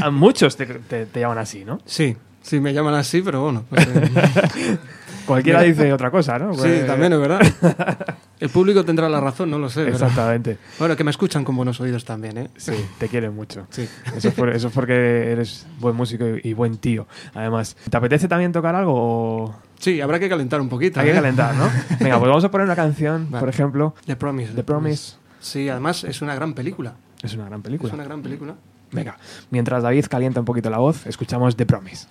[0.00, 1.80] a, a muchos te, te- te llaman así, ¿no?
[1.86, 3.64] Sí, sí, me llaman así, pero bueno.
[3.70, 4.78] pues, eh,
[5.26, 6.54] Cualquiera dice otra cosa, ¿no?
[6.54, 7.40] sí, Pues- también es verdad.
[8.40, 9.88] El público tendrá la razón, no lo sé.
[9.88, 10.58] Exactamente.
[10.78, 12.48] Bueno, que me escuchan con buenos oídos también, ¿eh?
[12.56, 13.66] Sí, te quieren mucho.
[13.70, 13.88] Sí.
[14.16, 17.06] Eso es, por- eso es porque eres buen músico y, y buen tío.
[17.34, 21.00] Además, ¿te apetece también tocar algo o Sí, habrá que calentar un poquito.
[21.00, 21.14] hay que ¿eh?
[21.14, 21.68] calentar, no?
[22.00, 23.40] Venga, pues vamos a poner una canción, Vale.
[23.40, 23.94] por ejemplo.
[24.06, 24.52] The Promise.
[24.52, 25.14] The Promise.
[25.40, 26.94] Sí, además es una gran película.
[27.22, 27.88] Es una gran película.
[27.88, 28.54] Es una gran película.
[28.92, 29.16] Venga,
[29.50, 32.06] mientras David calienta un poquito la voz, escuchamos The Promise.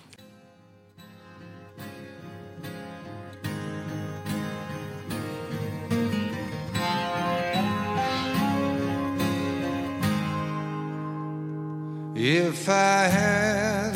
[12.26, 13.92] If I had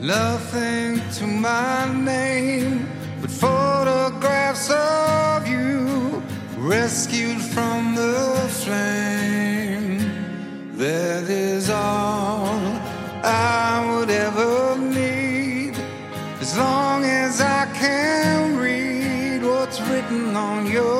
[0.00, 2.88] nothing to my name
[3.20, 6.20] but photographs of you
[6.56, 10.00] rescued from the flame,
[10.76, 12.58] that is all
[13.22, 15.76] I would ever need.
[16.40, 20.91] As long as I can read what's written on your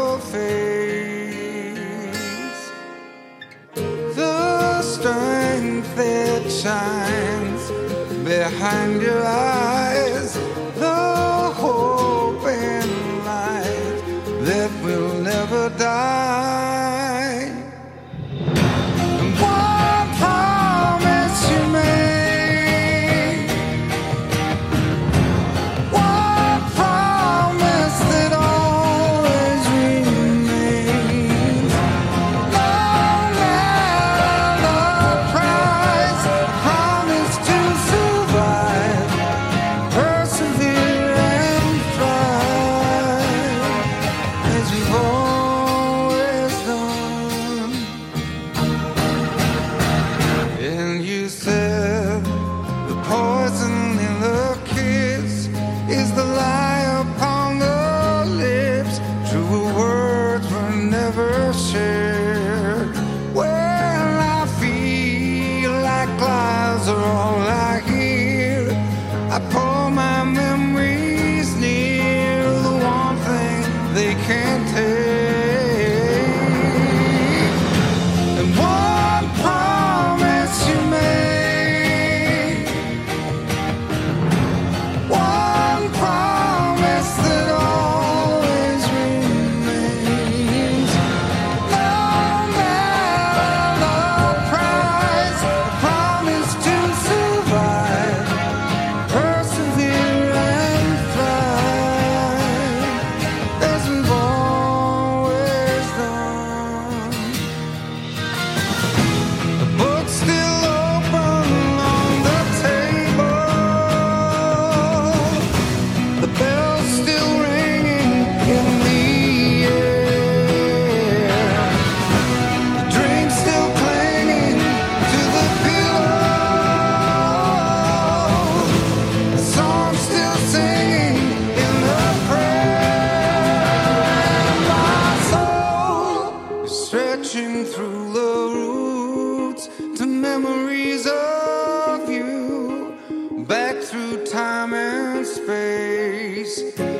[144.42, 146.91] time and space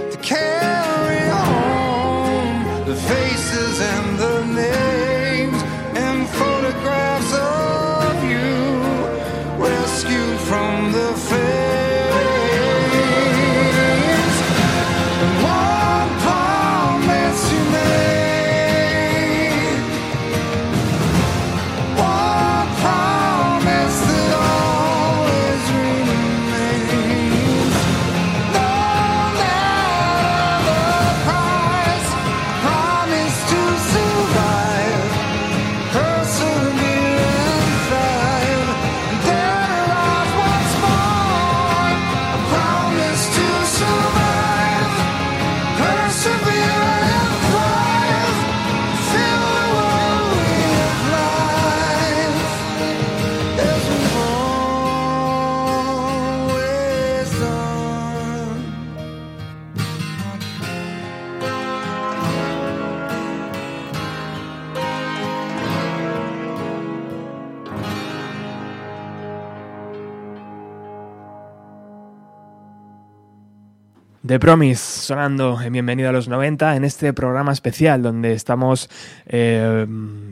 [74.32, 78.88] The Promise sonando en Bienvenido a los 90 en este programa especial donde estamos
[79.26, 79.86] eh,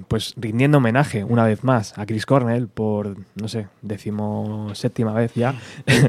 [0.09, 5.55] pues rindiendo homenaje una vez más a Chris Cornell por, no sé, decimoséptima vez ya.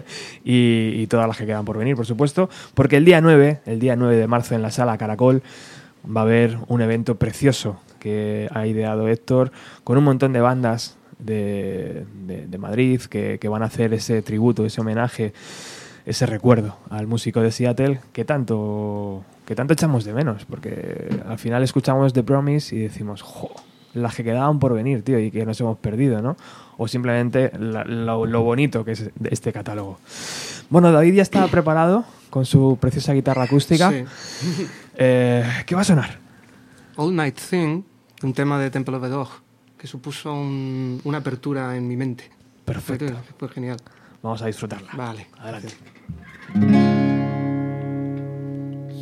[0.46, 3.98] Y, todas las que quedan por venir, por supuesto, porque el día 9, el día
[3.98, 5.44] 9 de marzo en la sala Caracol
[6.06, 9.52] va a haber un evento precioso que ha ideado Héctor
[9.84, 14.80] con un montón de bandas de, de- Madrid que van a hacer ese tributo, ese
[14.80, 15.34] homenaje,
[16.06, 21.38] ese recuerdo al músico de Seattle que tanto, que tanto echamos de menos, porque al
[21.40, 23.52] final escuchamos The Promise y decimos, jo,
[23.94, 26.38] las que quedaban por venir, tío, y que nos hemos perdido, ¿no?
[26.78, 30.00] O simplemente la- lo, lo bonito que es de este catálogo.
[30.70, 33.92] Bueno, David ya estaba preparado con su preciosa guitarra acústica.
[33.92, 34.06] Sí.
[35.04, 36.20] Eh, ¿Qué va a sonar?
[36.98, 37.82] All Night Thing,
[38.24, 39.30] un tema de Temple of the Dog,
[39.78, 42.30] que supuso un- una apertura en mi mente.
[42.66, 43.06] Perfecto.
[43.08, 43.78] Fue, fue genial.
[44.22, 44.92] Vamos a disfrutarla.
[44.94, 45.28] Vale.
[45.40, 45.78] Adelante.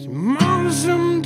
[0.10, 1.22] Motion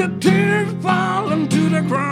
[0.00, 2.09] could tears falling to the ground.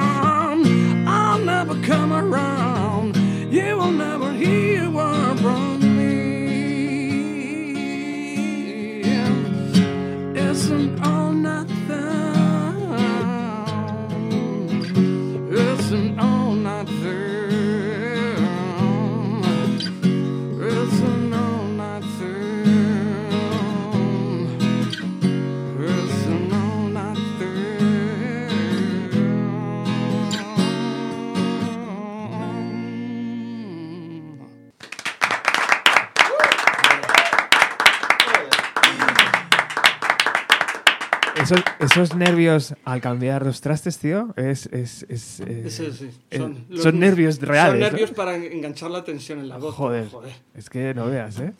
[42.18, 44.66] Nervios al cambiar los trastes, tío, es...
[44.66, 45.84] es, es, eh, sí,
[46.30, 47.70] es- son, los- son nervios reales.
[47.72, 47.86] Son ¿no?
[47.90, 49.74] nervios para en- enganchar la tensión en la voz.
[49.74, 50.08] Joder,
[50.54, 51.52] es que no veas, ¿eh?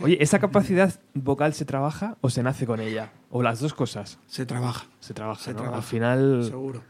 [0.00, 3.10] Oye, ¿esa capacidad vocal se trabaja o se nace con ella?
[3.30, 4.18] ¿O las dos cosas?
[4.26, 5.56] Se trabaja, Se trabaja, Se ¿no?
[5.58, 6.82] trabaja, Al final seguro.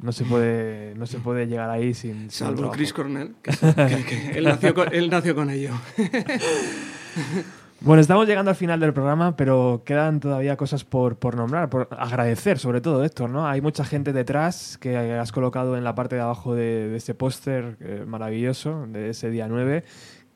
[0.00, 2.70] no se puede no se puede llegar ahí sin, Salvo.
[2.70, 5.70] Chris Cornell, que, que- que él, nació con, él nació con ello.
[7.84, 11.88] Bueno, estamos llegando al final del programa, pero quedan todavía cosas por, por nombrar, por
[11.90, 13.48] agradecer sobre todo, Héctor, ¿no?
[13.48, 17.14] Hay mucha gente detrás que has colocado en la parte de abajo de, de ese
[17.14, 19.82] póster eh, maravilloso de ese día 9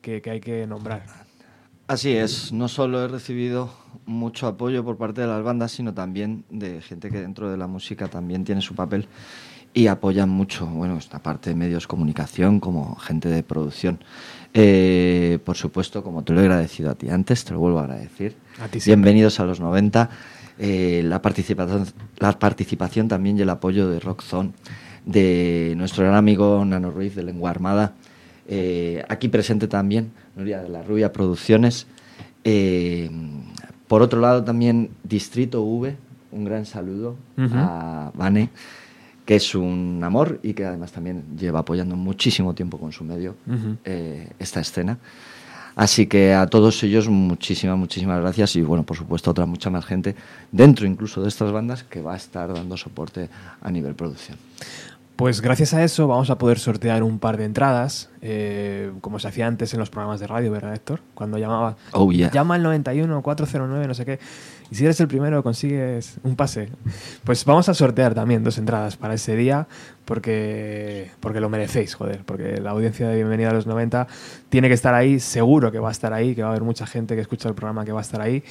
[0.01, 1.03] que, que hay que nombrar.
[1.87, 3.71] Así es, no solo he recibido
[4.05, 7.67] mucho apoyo por parte de las bandas, sino también de gente que dentro de la
[7.67, 9.07] música también tiene su papel
[9.73, 14.03] y apoyan mucho, bueno, esta parte de medios de comunicación como gente de producción.
[14.59, 17.83] Eh, por supuesto, como te lo he agradecido a ti antes, te lo vuelvo a
[17.83, 18.33] agradecer.
[18.59, 18.79] A ti.
[18.83, 20.09] Bienvenidos a los 90.
[20.57, 21.85] Eh, la, participación,
[22.17, 24.53] la participación también y el apoyo de Rock Zone,
[25.05, 27.93] de nuestro gran amigo Nano Ruiz de Lengua Armada.
[28.47, 31.85] Eh, aquí presente también Nuria de la Rubia Producciones.
[33.87, 35.95] Por otro lado, también Distrito V,
[36.31, 38.49] un gran saludo a Vane,
[39.27, 43.35] que es un amor y que además también lleva apoyando muchísimo tiempo con su medio
[43.83, 44.97] eh, esta escena.
[45.75, 49.85] Así que a todos ellos muchísimas, muchísimas gracias y bueno, por supuesto otra mucha más
[49.85, 50.15] gente
[50.51, 53.29] dentro incluso de estas bandas que va a estar dando soporte
[53.61, 54.37] a nivel producción.
[55.17, 59.27] Pues gracias a eso vamos a poder sortear un par de entradas, eh, como se
[59.27, 61.01] hacía antes en los programas de radio, ¿verdad, Héctor?
[61.15, 62.31] Cuando llamaba, Oh, yeah.
[62.31, 64.19] llama al 91 409, no sé qué,
[64.71, 66.69] y si eres el primero consigues un pase.
[67.23, 69.67] Pues vamos a sortear también dos entradas para ese día,
[70.05, 74.07] porque, porque lo merecéis, joder, porque la audiencia de Bienvenida a los 90
[74.49, 76.85] tiene que estar ahí, seguro que va a estar ahí, que va a haber mucha
[76.87, 78.43] gente que escucha el programa que va a estar ahí,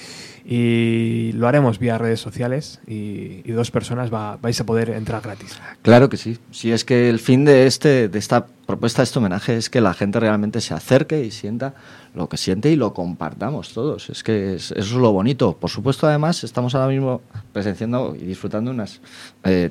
[0.45, 5.23] y lo haremos vía redes sociales, y, y dos personas va- vais a poder entrar
[5.23, 5.59] gratis.
[5.83, 6.39] Claro que sí.
[6.51, 9.81] Si es que el fin de este de esta propuesta, de este homenaje, es que
[9.81, 11.75] la gente realmente se acerque y sienta
[12.15, 14.11] lo que siente y lo compartamos todos.
[14.11, 15.57] Es que es- eso es lo bonito.
[15.57, 17.21] Por supuesto, además, estamos ahora mismo
[17.53, 19.01] presenciando y disfrutando unos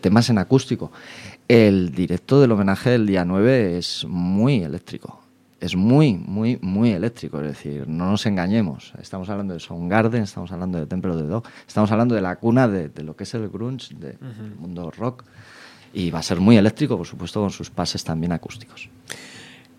[0.01, 0.91] temas en acústico.
[1.47, 5.21] El directo del homenaje del día 9 es muy eléctrico.
[5.59, 7.39] Es muy, muy, muy eléctrico.
[7.41, 8.93] Es decir, no nos engañemos.
[9.01, 12.67] Estamos hablando de Soundgarden, estamos hablando de Templo de Dog, estamos hablando de la cuna
[12.67, 14.17] de, de lo que es el grunge, del
[14.59, 15.23] mundo rock.
[15.95, 18.89] Y va a ser muy eléctrico, por supuesto, con sus pases también acústicos.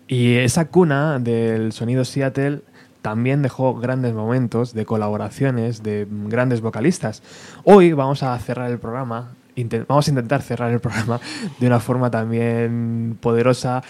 [0.07, 2.61] Y esa cuna del sonido Seattle
[3.03, 7.21] también dejó grandes momentos de colaboraciones de grandes vocalistas.
[7.65, 9.35] Hoy vamos a cerrar el programa,
[9.87, 11.21] vamos a intentar cerrar el programa
[11.59, 13.83] de una forma también poderosa,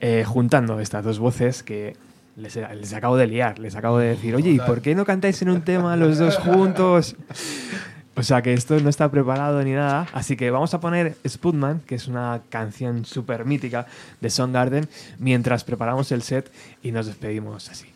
[0.00, 1.96] eh, juntando estas dos voces que
[2.36, 5.40] les, les acabo de liar, les acabo de decir, oye, ¿y por qué no cantáis
[5.40, 7.16] en un tema los dos juntos?
[8.16, 10.08] O sea que esto no está preparado ni nada.
[10.12, 13.86] Así que vamos a poner Sputman, que es una canción súper mítica
[14.20, 14.88] de Soundgarden,
[15.18, 16.50] mientras preparamos el set
[16.82, 17.86] y nos despedimos así.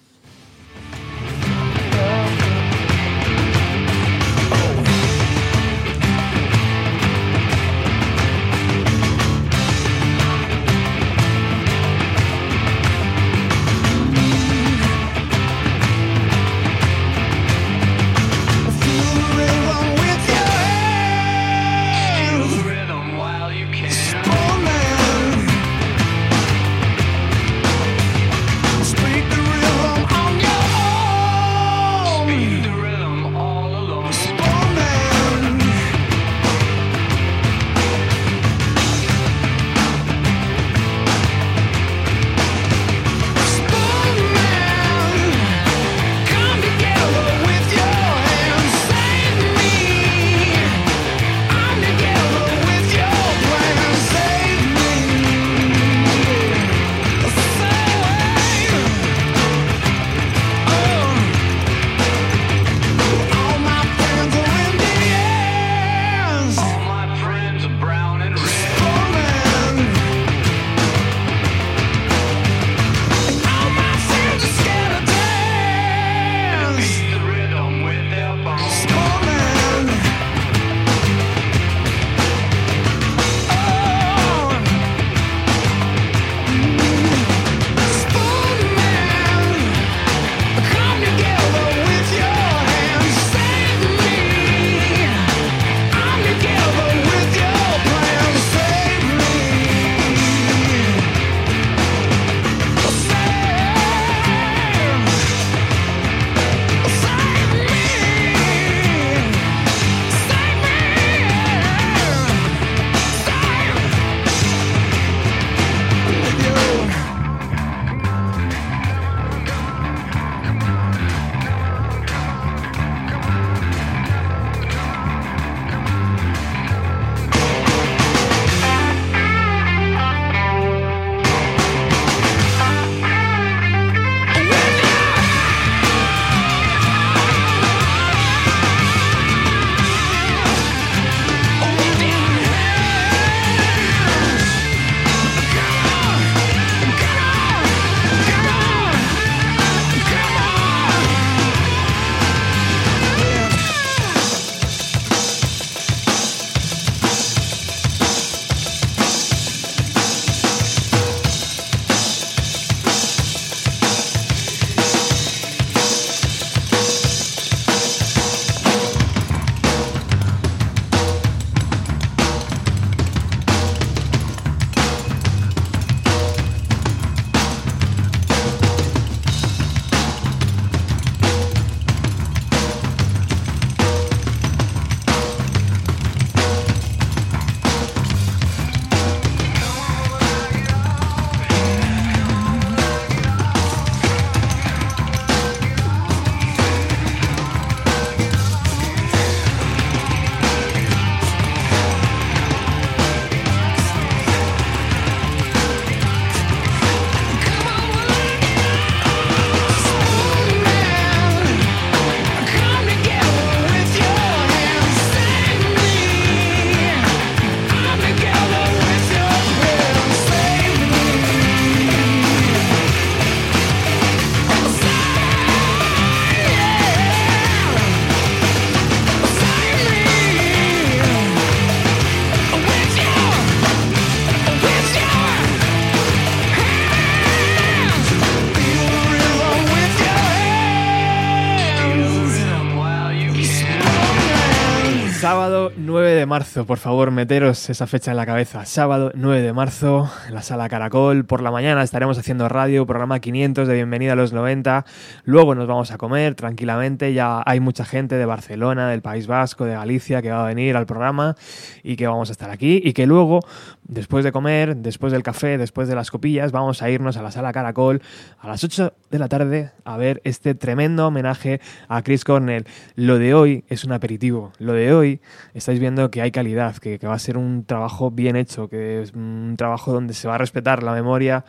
[246.34, 248.64] Marzo, por favor, meteros esa fecha en la cabeza.
[248.64, 251.24] Sábado 9 de marzo, en la sala Caracol.
[251.24, 254.84] Por la mañana estaremos haciendo radio, programa 500 de Bienvenida a los 90.
[255.22, 257.14] Luego nos vamos a comer tranquilamente.
[257.14, 260.76] Ya hay mucha gente de Barcelona, del País Vasco, de Galicia que va a venir
[260.76, 261.36] al programa
[261.84, 262.80] y que vamos a estar aquí.
[262.82, 263.38] Y que luego,
[263.84, 267.30] después de comer, después del café, después de las copillas, vamos a irnos a la
[267.30, 268.02] sala Caracol
[268.38, 272.66] a las 8 de la tarde a ver este tremendo homenaje a Chris Cornell.
[272.96, 274.52] Lo de hoy es un aperitivo.
[274.58, 275.20] Lo de hoy
[275.52, 279.02] estáis viendo que hay calidad, que, que va a ser un trabajo bien hecho, que
[279.02, 281.44] es un trabajo donde se va a respetar la memoria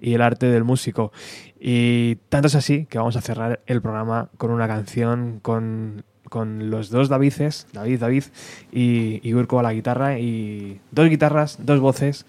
[0.00, 1.12] y el arte del músico.
[1.58, 6.70] Y tanto es así que vamos a cerrar el programa con una canción con, con
[6.70, 8.24] los dos Davices, David, David
[8.72, 12.24] y, y Urco a la guitarra, y dos guitarras, dos voces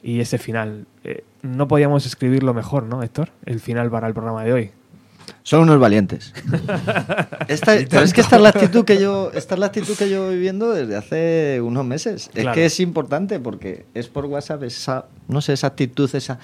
[0.00, 0.86] y ese final.
[1.02, 3.32] Eh, no podíamos escribirlo mejor, ¿no, Héctor?
[3.46, 4.70] El final para el programa de hoy.
[5.42, 6.32] Son unos valientes.
[7.48, 10.08] Esta, pero es que esta es la actitud que yo, esta es la actitud que
[10.08, 12.30] yo voy viviendo desde hace unos meses.
[12.32, 12.50] Claro.
[12.50, 16.38] Es que es importante porque es por WhatsApp esa, no sé, esa actitud, esa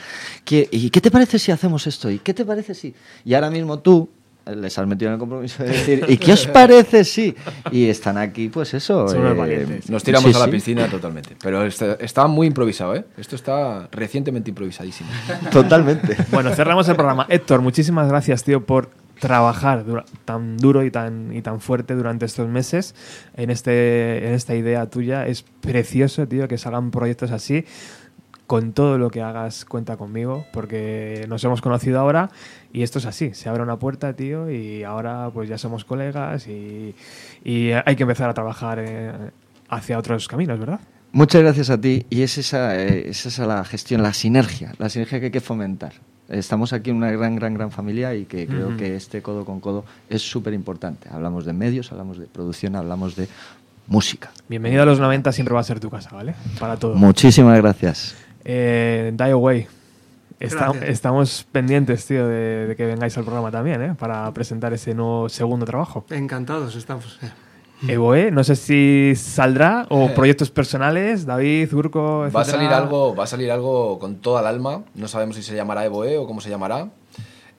[0.45, 2.11] que, ¿y qué te parece si hacemos esto?
[2.11, 2.93] ¿Y qué te parece si?
[3.25, 4.11] Y ahora mismo tú
[4.47, 7.35] les has metido en el compromiso de decir, ¿y qué os parece si?
[7.71, 9.07] Y están aquí, pues eso.
[9.15, 9.81] Eh.
[9.89, 10.51] Nos tiramos sí, a la sí.
[10.51, 11.37] piscina totalmente.
[11.43, 13.05] Pero está, está muy improvisado, ¿eh?
[13.17, 15.11] Esto está recientemente improvisadísimo.
[15.51, 16.17] Totalmente.
[16.31, 17.27] Bueno, cerramos el programa.
[17.29, 18.91] Héctor, muchísimas gracias, tío, por
[19.21, 22.95] trabajar dura- tan duro y tan, y tan fuerte durante estos meses
[23.37, 25.27] en, este, en esta idea tuya.
[25.27, 27.65] Es precioso, tío, que salgan proyectos así.
[28.47, 32.31] Con todo lo que hagas, cuenta conmigo, porque nos hemos conocido ahora
[32.73, 33.33] y esto es así.
[33.33, 36.95] Se abre una puerta, tío, y ahora pues ya somos colegas y,
[37.43, 39.13] y hay que empezar a trabajar eh,
[39.69, 40.81] hacia otros caminos, ¿verdad?
[41.13, 42.05] Muchas gracias a ti.
[42.11, 45.41] Y es esa, eh, es esa la gestión, la sinergia, la sinergia que hay que
[45.41, 45.93] fomentar.
[46.29, 49.61] Estamos aquí en una gran, gran, gran familia y que creo que este codo con
[49.61, 51.09] codo es súper importante.
[51.11, 53.29] Hablamos de medios, hablamos de producción, hablamos de
[53.87, 54.31] música.
[54.49, 56.35] Bienvenido a los 90, siempre va a ser tu casa, ¿vale?
[56.59, 56.95] Para todo.
[56.95, 58.17] Muchísimas gracias.
[58.45, 59.67] Eh, Die Away.
[60.41, 63.95] Está- estamos pendientes, tío, de, de que vengáis al programa también, ¿eh?
[63.99, 66.05] Para presentar ese nuevo segundo trabajo.
[66.11, 67.19] Encantados estamos.
[67.89, 73.25] Evoe, no sé si saldrá o proyectos personales, David, Urco, Va a salir algo, va
[73.25, 74.85] a salir algo con toda el alma.
[74.95, 76.89] No sabemos si se llamará Evoe o cómo se llamará.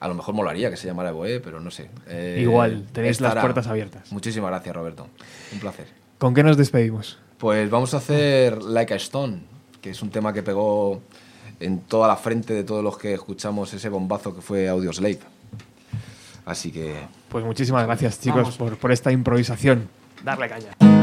[0.00, 1.90] A lo mejor molaría que se llamara Evoe, pero no sé.
[2.08, 4.10] Eh, Igual, tenéis las puertas abiertas.
[4.12, 5.06] Muchísimas gracias, Roberto.
[5.52, 5.86] Un placer.
[6.18, 7.18] ¿Con qué nos despedimos?
[7.38, 9.40] Pues vamos a hacer Like a Stone,
[9.86, 11.00] que es un tema que pegó
[11.60, 15.20] en toda la frente de todos los que escuchamos ese bombazo que fue Audioslave.
[16.44, 16.96] Así que
[17.28, 19.88] Pues muchísimas gracias, chicos, por, por esta improvisación.
[20.24, 20.95] Darle caña.